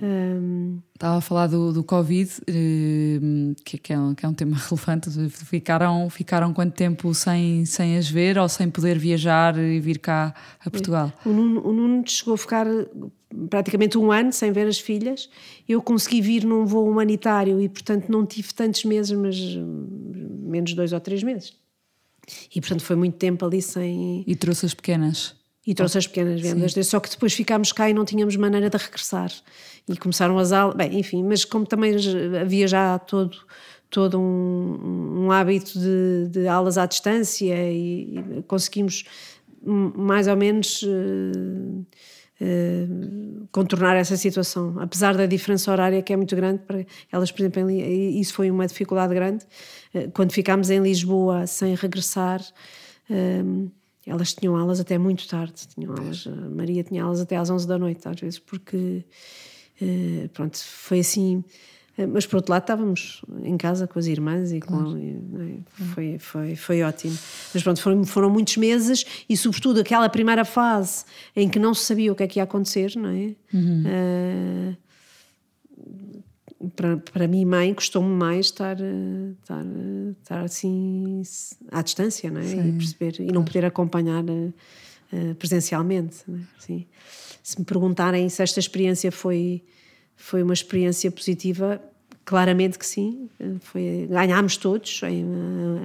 [0.00, 0.80] Um...
[0.94, 4.56] Estava a falar do, do Covid, eh, que, que, é um, que é um tema
[4.68, 5.10] relevante.
[5.30, 10.34] Ficaram, ficaram quanto tempo sem, sem as ver ou sem poder viajar e vir cá
[10.64, 11.12] a Portugal?
[11.24, 12.66] O Nuno, o Nuno chegou a ficar
[13.48, 15.28] praticamente um ano sem ver as filhas.
[15.68, 19.36] Eu consegui vir num voo humanitário e, portanto, não tive tantos meses, mas
[20.50, 21.54] menos dois ou três meses.
[22.54, 24.24] E, portanto, foi muito tempo ali sem.
[24.26, 25.34] E trouxe as pequenas?
[25.66, 26.82] E trouxe as pequenas vendas, Sim.
[26.82, 29.30] só que depois ficámos cá e não tínhamos maneira de regressar.
[29.88, 31.94] E começaram as aulas, bem, enfim, mas como também
[32.40, 33.36] havia já todo,
[33.90, 39.04] todo um, um hábito de, de, aulas à distância e, e conseguimos
[39.62, 40.82] mais ou menos.
[40.82, 41.84] Uh,
[42.40, 47.42] Uh, contornar essa situação, apesar da diferença horária que é muito grande para elas, por
[47.42, 49.44] exemplo, isso foi uma dificuldade grande.
[49.94, 52.40] Uh, quando ficámos em Lisboa sem regressar,
[53.10, 53.70] uh,
[54.06, 55.68] elas tinham aulas até muito tarde.
[55.74, 59.04] Tinham aulas, a Maria tinha aulas até às 11 da noite, às vezes, porque
[60.32, 61.44] pronto, foi assim.
[62.06, 64.92] Mas por outro lado estávamos em casa com as irmãs e claro.
[64.92, 65.84] com, é?
[65.94, 67.16] foi, foi, foi ótimo.
[67.52, 71.84] Mas pronto, foram, foram muitos meses e sobretudo aquela primeira fase em que não se
[71.84, 73.34] sabia o que é que ia acontecer, não é?
[73.52, 73.84] Uhum.
[73.86, 74.76] Uh,
[76.76, 78.76] para, para mim, mãe, custou-me mais estar,
[79.40, 79.64] estar,
[80.20, 81.22] estar assim
[81.70, 82.44] à distância, não é?
[82.44, 86.38] E perceber e não poder acompanhar uh, presencialmente, é?
[86.58, 86.86] Sim.
[87.42, 89.64] Se me perguntarem se esta experiência foi
[90.20, 91.80] foi uma experiência positiva,
[92.30, 93.28] claramente que sim.
[93.58, 95.24] Foi, ganhámos todos em,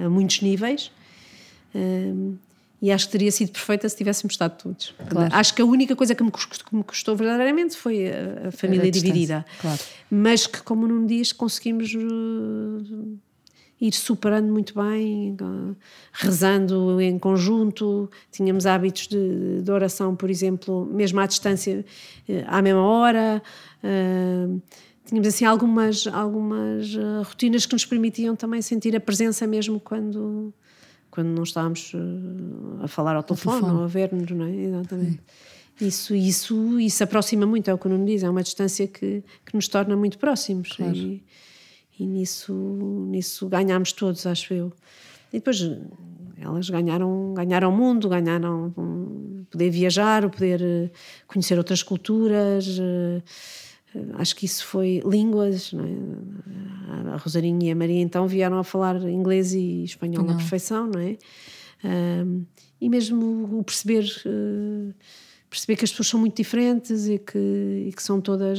[0.00, 0.92] a, a, muitos níveis.
[1.74, 2.36] Um,
[2.80, 4.94] e acho que teria sido perfeita se tivéssemos estado todos.
[5.08, 5.34] Claro.
[5.34, 8.52] Acho que a única coisa que me custou, que me custou verdadeiramente foi a, a
[8.52, 9.44] família a dividida.
[9.60, 9.80] Claro.
[10.08, 13.18] Mas que, como não diz, conseguimos uh,
[13.80, 15.74] ir superando muito bem, uh,
[16.12, 18.08] rezando em conjunto.
[18.30, 21.84] Tínhamos hábitos de, de oração, por exemplo, mesmo à distância,
[22.28, 23.42] uh, à mesma hora.
[23.82, 24.62] Uh,
[25.06, 30.52] tínhamos assim algumas, algumas uh, rotinas que nos permitiam também sentir a presença mesmo quando,
[31.10, 34.54] quando não estávamos uh, a falar ao telefone, telefone, ou a ver-nos, não é?
[34.54, 35.20] Exatamente.
[35.80, 39.22] Isso, isso, isso aproxima muito, é o que o Nuno diz, é uma distância que,
[39.44, 40.72] que nos torna muito próximos.
[40.72, 40.96] Claro.
[40.96, 41.22] E,
[41.98, 42.52] e nisso,
[43.08, 44.72] nisso ganhámos todos, acho eu.
[45.32, 45.60] E depois
[46.38, 50.90] elas ganharam, ganharam o mundo, ganharam um, poder viajar, o poder eh,
[51.26, 52.66] conhecer outras culturas.
[52.78, 53.22] Uh,
[54.14, 55.72] acho que isso foi línguas.
[55.74, 57.12] É?
[57.12, 60.32] A Rosarinha e a Maria então vieram a falar inglês e espanhol não.
[60.32, 61.16] na perfeição, não é?
[61.84, 62.44] Um,
[62.80, 64.04] e mesmo o perceber.
[64.24, 64.94] Uh,
[65.48, 67.38] perceber que as pessoas são muito diferentes e que,
[67.88, 68.58] e que são todas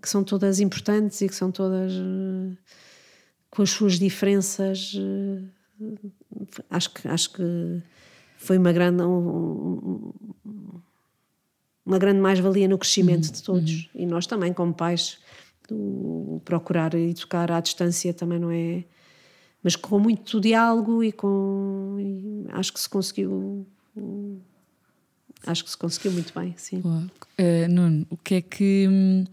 [0.00, 1.92] que são todas importantes e que são todas
[3.50, 4.94] com as suas diferenças
[6.70, 7.82] acho que acho que
[8.36, 10.12] foi uma grande um,
[11.84, 13.74] uma grande mais-valia no crescimento uhum, de todos.
[13.94, 14.02] uhum.
[14.02, 15.18] e nós também como pais
[15.68, 18.84] do, procurar educar à distância também não é
[19.62, 23.66] mas com muito diálogo e com e acho que se conseguiu
[25.46, 26.78] acho que se conseguiu muito bem sim.
[26.78, 29.24] Uh, Nuno o que é que hum,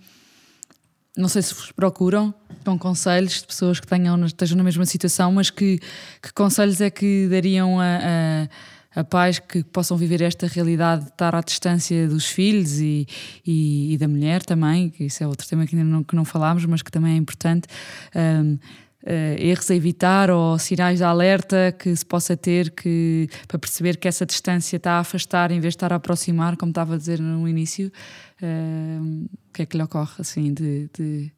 [1.15, 2.33] não sei se vos procuram
[2.63, 5.79] com conselhos de pessoas que tenham, estejam na mesma situação, mas que,
[6.21, 8.49] que conselhos é que dariam a, a,
[8.95, 13.07] a, pais que possam viver esta realidade de estar à distância dos filhos e,
[13.45, 16.25] e, e da mulher também, que isso é outro tema que ainda não, que não
[16.25, 17.67] falámos, mas que também é importante.
[18.15, 18.57] Um,
[19.03, 23.97] Uh, erros a evitar ou sinais de alerta que se possa ter que, para perceber
[23.97, 26.97] que essa distância está a afastar em vez de estar a aproximar, como estava a
[26.99, 27.91] dizer no início.
[28.39, 31.31] Uh, o que é que lhe ocorre assim de, de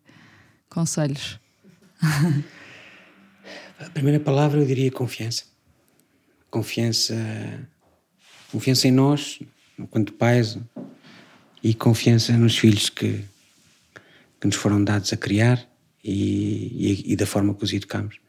[0.69, 1.39] conselhos?
[3.79, 5.52] a primeira palavra eu diria confiança.
[6.53, 7.15] Confiança,
[8.51, 9.39] confiança em nós,
[9.79, 10.55] enquanto pais,
[11.63, 13.25] e confiança nos filhos que,
[14.39, 15.67] que nos foram dados a criar
[16.03, 18.19] e, e, e da forma que os educamos.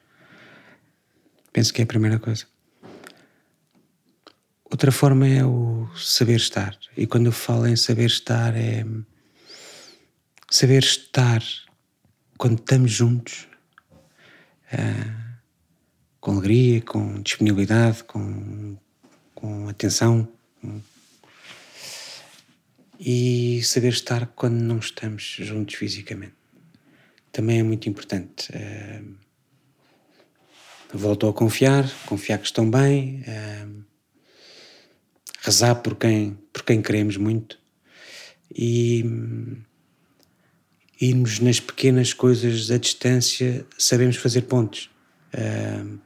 [1.53, 2.47] Penso que é a primeira coisa.
[4.65, 6.79] Outra forma é o saber estar.
[6.97, 8.87] E quando eu falo em saber estar, é
[10.51, 11.43] saber estar
[12.39, 13.47] quando estamos juntos,
[14.73, 15.24] uh,
[16.25, 18.79] com alegria, com disponibilidade, com,
[19.35, 20.27] com atenção.
[22.99, 26.33] E saber estar quando não estamos juntos fisicamente
[27.31, 28.49] também é muito importante.
[28.53, 29.17] Uh,
[30.95, 33.85] volto a confiar, confiar que estão bem, uh,
[35.43, 37.59] rezar por quem, por quem queremos muito
[38.55, 39.05] e
[40.99, 44.89] irmos nas pequenas coisas à distância, sabemos fazer pontes.
[45.35, 45.99] Uh,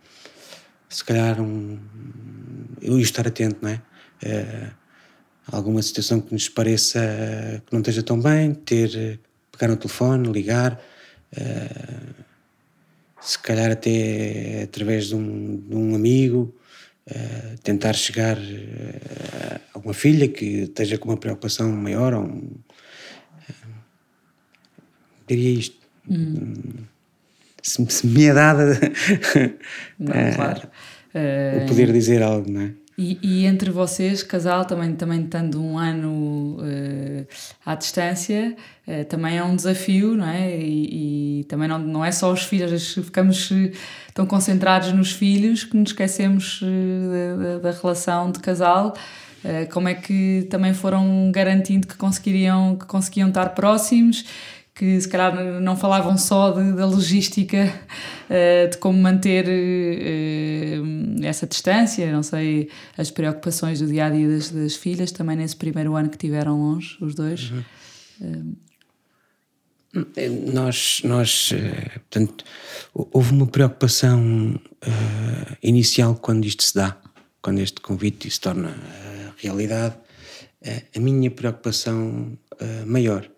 [0.88, 1.78] se calhar um,
[2.80, 3.82] eu estar atento, não é?
[4.22, 4.70] Uh,
[5.50, 7.00] alguma situação que nos pareça
[7.66, 9.20] que não esteja tão bem, ter
[9.52, 10.80] pegar no telefone, ligar,
[11.36, 12.24] Uh,
[13.20, 16.54] se calhar até através de um, de um amigo,
[17.10, 18.38] uh, tentar chegar
[19.74, 22.14] a uma filha que esteja com uma preocupação maior.
[22.14, 22.50] Ou um,
[25.26, 25.76] diria isto.
[26.08, 26.84] Hum.
[27.68, 28.78] Se, se, me é dada
[29.98, 30.68] não, claro.
[31.62, 32.70] o poder dizer algo, não é?
[32.98, 37.26] E, e, entre vocês, casal, também, também estando um ano uh,
[37.64, 38.56] à distância,
[38.88, 40.58] uh, também é um desafio, não é?
[40.58, 43.70] E, e, também não, não é só os filhos, ficamos uh,
[44.12, 48.94] tão concentrados nos filhos que nos esquecemos da, da, relação de casal.
[49.72, 54.24] como é que também foram garantindo que conseguiriam, que conseguiam estar próximos
[54.78, 57.74] que se calhar não falavam só de, da logística
[58.30, 64.28] uh, de como manter uh, essa distância, não sei, as preocupações do dia a dia
[64.28, 67.50] das, das, filhas, também nesse primeiro ano que tiveram longe, os dois.
[67.50, 67.64] Uhum.
[68.20, 68.68] Uh.
[70.52, 71.52] Nós, nós
[71.94, 72.44] portanto,
[72.94, 74.60] houve uma preocupação
[75.62, 76.96] inicial quando isto se dá,
[77.40, 78.76] quando este convite se torna
[79.38, 79.96] realidade.
[80.94, 82.38] a minha preocupação
[82.86, 83.28] maior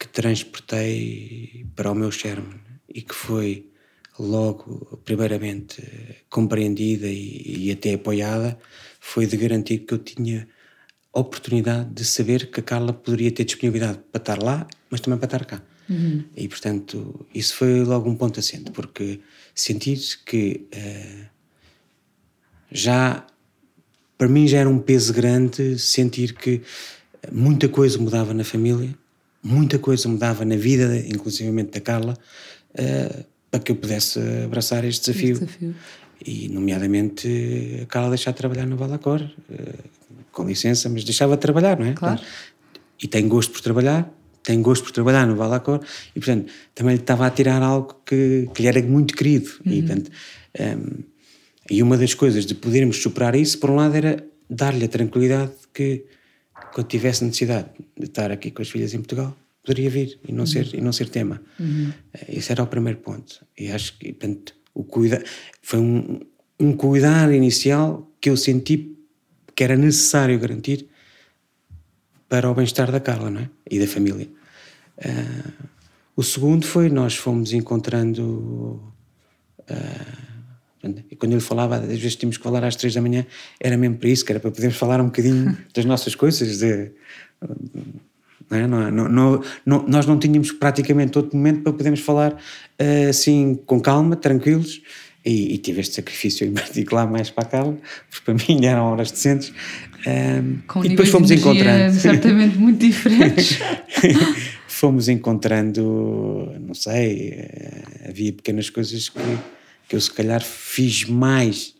[0.00, 2.58] que transportei para o meu Sherman
[2.88, 3.70] e que foi
[4.18, 5.82] logo, primeiramente,
[6.30, 8.58] compreendida e, e, até apoiada,
[8.98, 10.48] foi de garantir que eu tinha
[11.12, 15.26] oportunidade de saber que a Carla poderia ter disponibilidade para estar lá, mas também para
[15.26, 15.62] estar cá.
[15.88, 16.24] Uhum.
[16.34, 19.20] E, portanto, isso foi logo um ponto assente, porque
[19.54, 21.26] sentir que uh,
[22.70, 23.26] já,
[24.16, 26.62] para mim, já era um peso grande sentir que
[27.30, 28.94] muita coisa mudava na família
[29.42, 32.16] muita coisa mudava na vida, inclusivamente da Carla,
[32.74, 35.32] uh, para que eu pudesse abraçar este desafio.
[35.32, 35.74] Este desafio.
[36.24, 41.40] E, nomeadamente, a Carla deixar de trabalhar no Valacor, uh, com licença, mas deixava de
[41.40, 41.92] trabalhar, não é?
[41.92, 42.20] Claro.
[43.02, 44.12] E tem gosto por trabalhar,
[44.42, 45.80] tem gosto por trabalhar no Valacor,
[46.14, 49.50] e, portanto, também lhe estava a tirar algo que, que lhe era muito querido.
[49.64, 49.72] Uhum.
[49.72, 50.10] E, portanto,
[50.58, 51.04] um, ehm,
[51.70, 55.52] e uma das coisas de podermos superar isso, por um lado, era dar-lhe a tranquilidade
[55.72, 56.04] que
[56.72, 60.40] quando tivesse necessidade de estar aqui com as filhas em Portugal, poderia vir e não,
[60.40, 60.46] uhum.
[60.46, 61.42] ser, e não ser tema.
[61.58, 61.92] Uhum.
[62.28, 63.44] Esse era o primeiro ponto.
[63.58, 65.22] E acho que, portanto, o cuida
[65.62, 66.20] foi um,
[66.58, 68.96] um cuidar inicial que eu senti
[69.54, 70.86] que era necessário garantir
[72.28, 73.50] para o bem-estar da Carla não é?
[73.70, 74.28] e da família.
[74.98, 75.68] Uh,
[76.16, 78.80] o segundo foi nós fomos encontrando.
[79.60, 80.29] Uh,
[80.82, 83.26] e quando ele falava, às vezes tínhamos que falar às três da manhã,
[83.58, 86.58] era mesmo para isso, que era para podermos falar um bocadinho das nossas coisas.
[86.58, 86.90] De,
[88.50, 88.66] não é?
[88.66, 93.80] não, não, não, nós não tínhamos praticamente outro momento para podermos falar uh, assim com
[93.80, 94.80] calma, tranquilos.
[95.22, 97.76] E, e, tive este sacrifício em particular mais para a Carla,
[98.10, 99.52] porque para mim eram horas decentes.
[100.06, 101.94] Um, Com e depois fomos encontrando.
[101.94, 103.58] Certamente muito diferentes.
[104.66, 109.20] fomos encontrando, não sei, eh, havia pequenas coisas que,
[109.90, 111.74] que eu se calhar fiz mais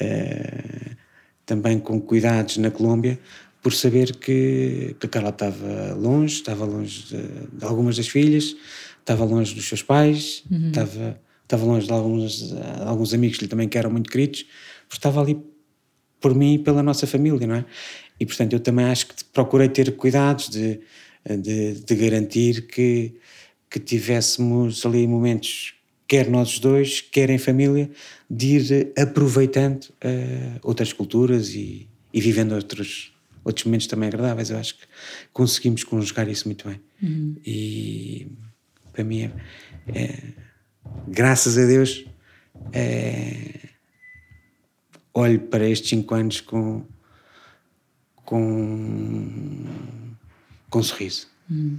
[0.00, 0.96] uh,
[1.44, 3.20] também com cuidados na Colômbia,
[3.60, 8.56] por saber que, que a Carla estava longe, estava longe de, de, algumas das filhas,
[8.98, 10.68] estava longe dos seus pais, uhum.
[10.68, 12.54] estava, estava longe de alguns,
[12.86, 14.46] alguns amigos que lhe também que eram muito queridos,
[14.88, 15.38] porque estava ali
[16.18, 17.64] por mim e pela nossa família, não é?
[18.18, 20.80] E portanto eu também acho que procurei ter cuidados de,
[21.42, 23.16] de, de garantir que,
[23.68, 25.74] que tivéssemos ali momentos,
[26.10, 27.88] quer nós dois, quer em família,
[28.28, 33.12] de ir aproveitando uh, outras culturas e, e vivendo outros,
[33.44, 34.50] outros momentos também agradáveis.
[34.50, 34.84] Eu acho que
[35.32, 36.80] conseguimos conjugar isso muito bem.
[37.00, 37.36] Uhum.
[37.46, 38.26] E
[38.92, 39.32] para mim é,
[39.94, 40.18] é,
[41.06, 42.04] graças a Deus,
[42.72, 43.68] é,
[45.14, 46.84] olho para estes cinco anos com,
[48.16, 49.64] com,
[50.68, 51.28] com um sorriso.
[51.50, 51.78] Uhum.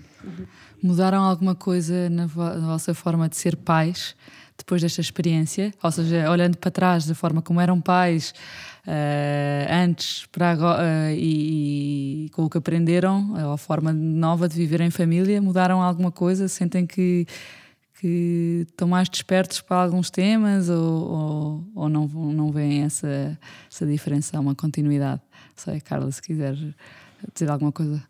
[0.83, 4.15] Mudaram alguma coisa na, vo na vossa forma de ser pais
[4.57, 5.73] depois desta experiência?
[5.81, 8.33] Ou seja, olhando para trás da forma como eram pais
[8.85, 14.55] uh, antes para agora, uh, e, e, com o que aprenderam, a forma nova de
[14.55, 16.47] viver em família, mudaram alguma coisa?
[16.47, 17.25] Sentem que,
[17.99, 23.37] que estão mais despertos para alguns temas ou, ou, ou não, não veem essa,
[23.69, 24.37] essa diferença?
[24.37, 25.21] Há uma continuidade?
[25.55, 26.55] Sei, Carla, se quiser
[27.33, 28.01] dizer alguma coisa.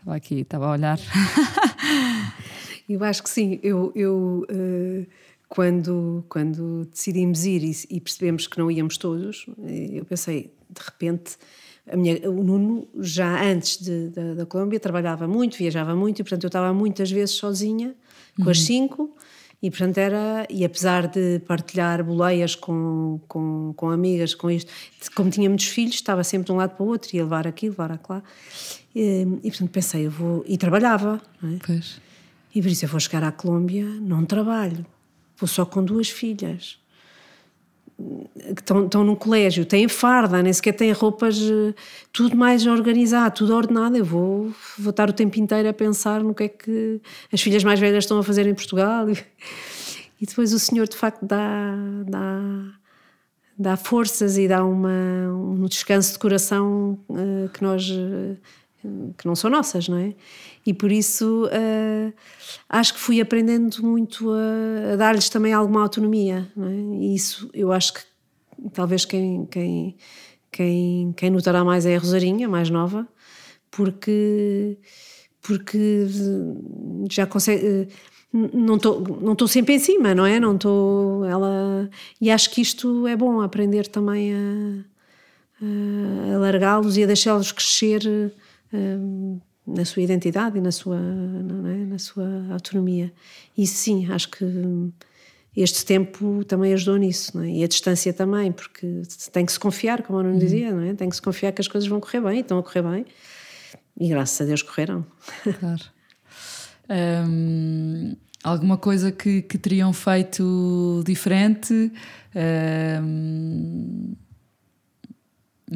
[0.00, 0.98] Estava aqui, estava a olhar.
[2.88, 3.60] eu acho que sim.
[3.62, 5.06] Eu, eu uh,
[5.50, 9.46] quando, quando decidimos ir e, e, percebemos que não íamos todos,
[9.92, 11.36] eu pensei, de repente,
[11.90, 16.22] a minha, o Nuno, já antes de, de, da Colômbia, trabalhava muito, viajava muito, e
[16.22, 17.94] portanto eu estava muitas vezes sozinha,
[18.36, 18.50] com uhum.
[18.50, 19.16] as cinco,
[19.60, 24.70] e portanto era, e apesar de partilhar boleias com, com, com amigas, com isto,
[25.16, 27.68] como tinha muitos filhos, estava sempre de um lado para o outro, ia levar aqui,
[27.68, 28.22] levar lá.
[28.94, 30.44] E, e portanto pensei, eu vou.
[30.46, 31.58] E trabalhava, não é?
[31.64, 32.00] Pois.
[32.54, 34.84] E por isso eu vou chegar à Colômbia, não trabalho,
[35.38, 36.80] vou só com duas filhas
[38.54, 41.74] que estão, estão no colégio, têm farda, nem sequer têm roupas, eh,
[42.12, 43.96] tudo mais organizado, tudo ordenado.
[43.96, 47.00] Eu vou, vou estar o tempo inteiro a pensar no que é que
[47.32, 49.08] as filhas mais velhas estão a fazer em Portugal.
[49.10, 49.12] E,
[50.20, 51.74] e depois o Senhor, de facto, dá,
[52.06, 52.40] dá,
[53.58, 57.88] dá forças e dá uma, um descanso de coração uh, que nós.
[57.88, 58.36] Uh,
[59.16, 60.14] que não são nossas, não é?
[60.64, 62.12] E por isso uh,
[62.68, 67.04] acho que fui aprendendo muito a, a dar-lhes também alguma autonomia, não é?
[67.04, 68.00] E isso eu acho que
[68.72, 69.96] talvez quem, quem,
[70.50, 73.06] quem, quem notará mais é a Rosarinha, mais nova,
[73.70, 74.78] porque,
[75.40, 76.06] porque
[77.10, 77.88] já consegue.
[78.32, 80.38] Não estou não estou sempre em cima, não é?
[80.38, 81.24] Não estou.
[81.24, 81.90] Ela.
[82.20, 84.84] E acho que isto é bom, aprender também a,
[86.34, 88.32] a largá-los e a deixá-los crescer
[89.66, 91.84] Na sua identidade e na sua, é?
[91.84, 93.12] na sua autonomia.
[93.56, 94.44] E sim, acho que
[95.56, 97.48] este tempo também ajudou nisso, é?
[97.48, 99.02] e a distância também, porque
[99.32, 100.38] tem que se confiar, como eu não uhum.
[100.38, 100.94] dizia, não é?
[100.94, 103.06] tem que se confiar que as coisas vão correr bem, e estão a correr bem,
[103.98, 105.04] e graças a Deus correram.
[105.58, 105.82] Claro.
[106.90, 111.92] Um, alguma coisa que, que teriam feito diferente?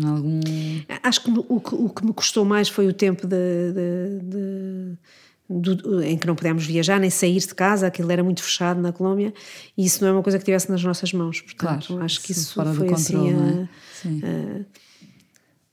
[0.03, 0.41] Algum...
[1.03, 4.97] Acho que o, o, que me custou mais foi o tempo de, de,
[5.49, 8.81] de, de, em que não pudemos viajar nem sair de casa, aquilo era muito fechado
[8.81, 9.33] na Colômbia
[9.77, 11.41] e isso não é uma coisa que tivesse nas nossas mãos.
[11.41, 13.15] Portanto, claro, acho que isso fora foi assim.
[13.15, 14.21] Controle, assim.
[14.25, 14.61] É?
[14.61, 14.67] Uh,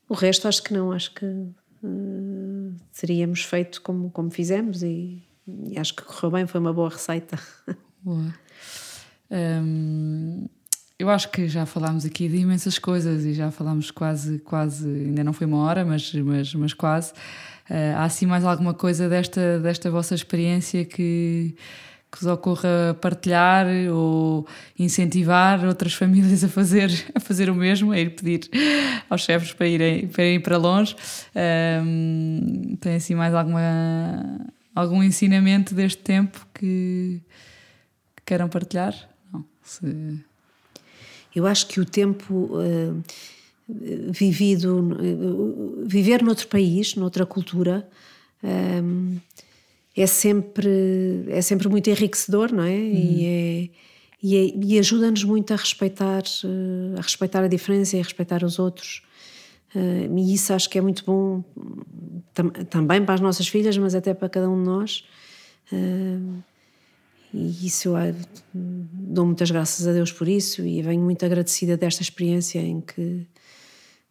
[0.10, 5.80] o resto acho que não, acho que uh, teríamos feito como, como fizemos e, e,
[5.80, 7.40] acho que correu bem, foi uma boa receita.
[8.04, 8.34] Boa.
[9.32, 10.48] Um
[11.02, 15.24] eu acho que já falámos aqui de imensas coisas e já falámos quase, quase, ainda
[15.24, 17.12] não foi uma hora, mas, mas, mas quase.
[17.68, 21.56] Uh, há assim mais alguma coisa desta, desta vossa experiência que,
[22.12, 24.46] que vos ocorra partilhar ou
[24.78, 28.42] incentivar outras famílias a fazer, a fazer o mesmo, a ir pedir
[29.10, 30.96] aos chefes para irem para, ir para longe?
[31.36, 34.40] Uh, tem assim mais alguma
[34.76, 37.24] algum ensinamento deste tempo que,
[38.16, 38.94] que queiram partilhar?
[39.34, 39.44] Não.
[39.64, 40.31] Se...
[41.36, 43.04] Eu acho que o tempo uh,
[43.68, 47.88] vivido, uh, viver noutro país, noutra cultura,
[48.44, 49.18] um,
[49.96, 52.76] é sempre é sempre muito enriquecedor, não é?
[52.76, 52.94] Uhum.
[52.94, 53.70] E, é,
[54.24, 56.24] e, é, e ajuda-nos muito a respeitar
[56.98, 59.04] a respeitar a diferença e a respeitar os outros.
[59.76, 61.44] Uh, e isso acho que é muito bom
[62.34, 65.04] tam, também para as nossas filhas, mas até para cada um de nós.
[65.72, 66.44] Uh,
[67.34, 68.14] e isso eu ah,
[68.54, 73.26] dou muitas graças a Deus por isso e venho muito agradecida desta experiência em que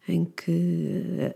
[0.07, 1.31] em que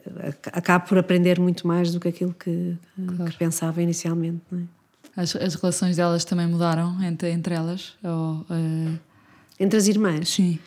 [0.51, 2.75] acabo por aprender muito mais do que aquilo que,
[3.15, 3.31] claro.
[3.31, 4.41] que pensava inicialmente.
[4.51, 5.21] É?
[5.21, 7.93] As, as relações delas também mudaram entre, entre elas?
[8.03, 8.99] Ou, uh...
[9.59, 10.29] Entre as irmãs?
[10.29, 10.59] Sim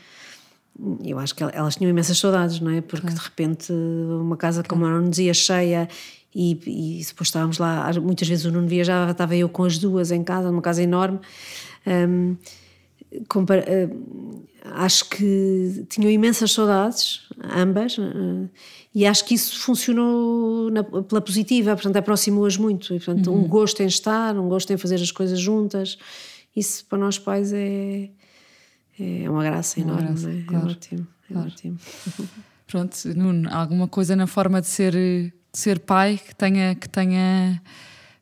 [1.05, 2.81] eu acho que elas tinham imensas saudades, não é?
[2.81, 3.17] Porque claro.
[3.17, 5.03] de repente uma casa, como claro.
[5.03, 5.89] não dizia, cheia
[6.35, 10.11] e, e depois estávamos lá, muitas vezes o Nuno viajava, estava eu com as duas
[10.11, 11.19] em casa, numa casa enorme.
[11.87, 12.37] Um,
[13.29, 14.43] compara, uh,
[14.75, 18.49] acho que tinham imensas saudades, ambas, uh,
[18.95, 22.95] e acho que isso funcionou na, pela positiva, portanto aproximou-as muito.
[22.95, 23.45] E, portanto, uhum.
[23.45, 25.99] um gosto em estar, um gosto em fazer as coisas juntas.
[26.55, 28.11] Isso para nós pais é
[29.01, 30.43] é uma graça uma enorme, graça, é?
[30.43, 31.07] Claro, é ótimo.
[31.31, 31.49] É claro.
[31.49, 31.79] ótimo.
[32.67, 37.61] Pronto, Nuno, alguma coisa na forma de ser, de ser pai que tenha, que tenha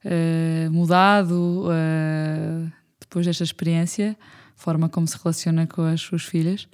[0.05, 4.17] uh, mudado uh, depois desta experiência,
[4.55, 6.69] forma como se relaciona com as suas filhas?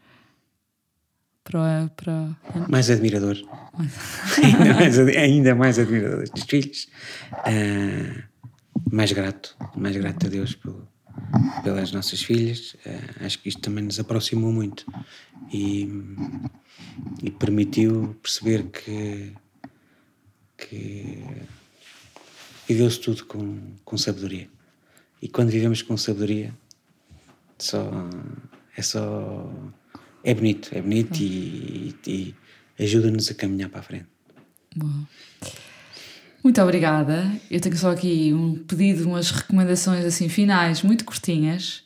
[1.45, 2.37] Para, para...
[2.69, 3.37] Mais admirador.
[4.43, 6.89] ainda, mais, ainda mais admirador dos filhos.
[7.31, 8.23] Uh,
[8.91, 10.89] mais grato, mais grato a Deus pelo,
[11.65, 12.77] pelas nossas filhas.
[12.87, 14.87] Uh, acho que isto também nos aproximou muito
[15.53, 15.89] e,
[17.23, 19.33] e permitiu perceber que,
[20.67, 21.23] que
[22.69, 24.49] viveu-se tudo com, com sabedoria.
[25.21, 26.53] E quando vivemos com sabedoria,
[27.59, 27.91] só,
[28.77, 29.53] é só.
[30.25, 32.35] É bonito, é bonito e, e,
[32.79, 34.07] ajuda-nos a caminhar para a frente.
[36.43, 37.31] Muito obrigada.
[37.51, 41.85] Eu tenho só aqui um pedido, umas recomendações assim finais, muito curtinhas.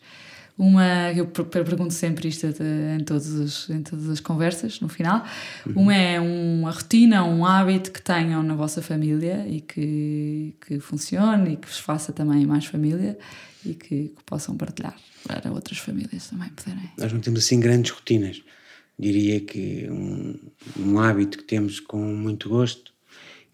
[0.59, 5.25] Uma, eu pergunto sempre isto em, todos em todas as conversas, no final.
[5.67, 5.83] Uhum.
[5.83, 11.53] Uma é uma rotina, um hábito que tenham na vossa família e que, que funcione
[11.53, 13.19] e que vos faça também mais família
[13.65, 14.97] e que, que possam partilhar
[15.27, 16.91] para outras famílias também poderem.
[16.97, 18.43] Nós não temos assim grandes rotinas.
[18.99, 20.39] Diria que um,
[20.79, 22.97] um hábito que temos com muito gosto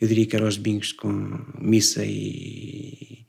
[0.02, 3.24] eu diria que era aos domingos com missa e,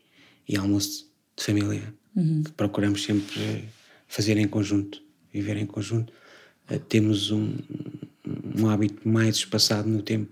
[0.49, 1.07] e almoço
[1.37, 2.43] de família, uhum.
[2.55, 3.67] procuramos sempre
[4.07, 5.01] fazer em conjunto,
[5.31, 6.13] viver em conjunto.
[6.69, 7.57] Uh, temos um,
[8.55, 10.31] um hábito mais espaçado no tempo,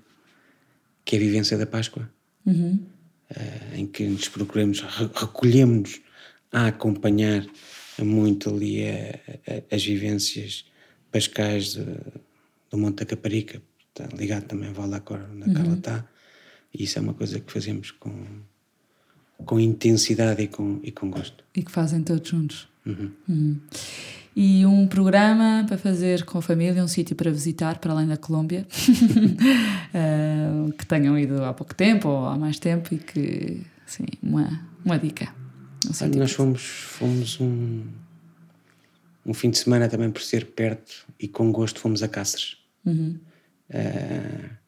[1.03, 2.09] que é a vivência da Páscoa,
[2.45, 2.79] uhum.
[3.31, 6.01] uh, em que nos procuramos, recolhemos
[6.51, 7.45] a acompanhar
[7.99, 10.65] muito ali a, a, as vivências
[11.11, 11.75] pascais
[12.69, 15.53] do Monte da Caparica, está ligado também ao Val da Cor, onde a uhum.
[15.53, 16.09] Carla está,
[16.73, 18.41] e isso é uma coisa que fazemos com,
[19.51, 21.43] com intensidade e com, e com gosto.
[21.53, 22.69] E que fazem todos juntos.
[22.85, 23.11] Uhum.
[23.27, 23.59] Uhum.
[24.33, 28.15] E um programa para fazer com a família, um sítio para visitar para além da
[28.15, 28.65] Colômbia,
[29.93, 34.65] uh, que tenham ido há pouco tempo ou há mais tempo e que, sim, uma,
[34.85, 35.27] uma dica.
[35.85, 37.83] Um nós fomos, fomos um,
[39.25, 42.55] um fim de semana também por ser perto e com gosto fomos a Cáceres.
[42.85, 43.19] Uhum.
[43.69, 44.61] Uh,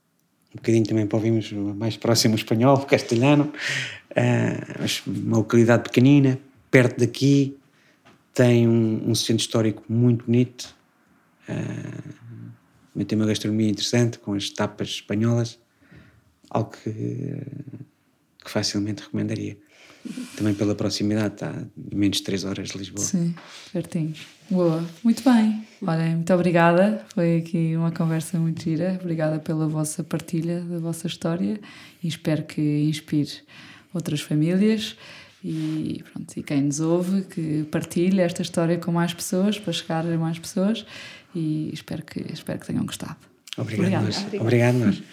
[0.54, 4.03] um bocadinho também para ouvirmos mais próximo espanhol, castelhano, uh,
[5.08, 6.40] uma localidade pequenina,
[6.70, 7.58] perto daqui,
[8.34, 10.76] tem um, um centro histórico muito bonito,
[11.50, 15.60] uh, tem uma gastronomia interessante, com as tapas espanholas,
[16.50, 16.92] algo que,
[18.44, 19.58] que facilmente recomendaria.
[20.36, 23.06] Também pela proximidade, está menos de 3 horas de Lisboa.
[23.06, 23.34] Sim,
[23.72, 24.14] certinho.
[24.50, 25.66] Boa, muito bem.
[25.82, 27.06] Olha, muito obrigada.
[27.14, 29.00] Foi aqui uma conversa muito gira.
[29.02, 31.60] Obrigada pela vossa partilha da vossa história
[32.04, 33.32] e espero que inspire
[33.94, 34.96] outras famílias
[35.44, 40.06] e, pronto, e quem nos ouve que partilhe esta história com mais pessoas para chegar
[40.06, 40.86] a mais pessoas
[41.36, 43.18] e espero que, espero que tenham gostado.
[43.58, 44.06] Obrigado, Obrigada.
[44.06, 44.42] Nós.
[44.42, 45.04] Obrigado, nós.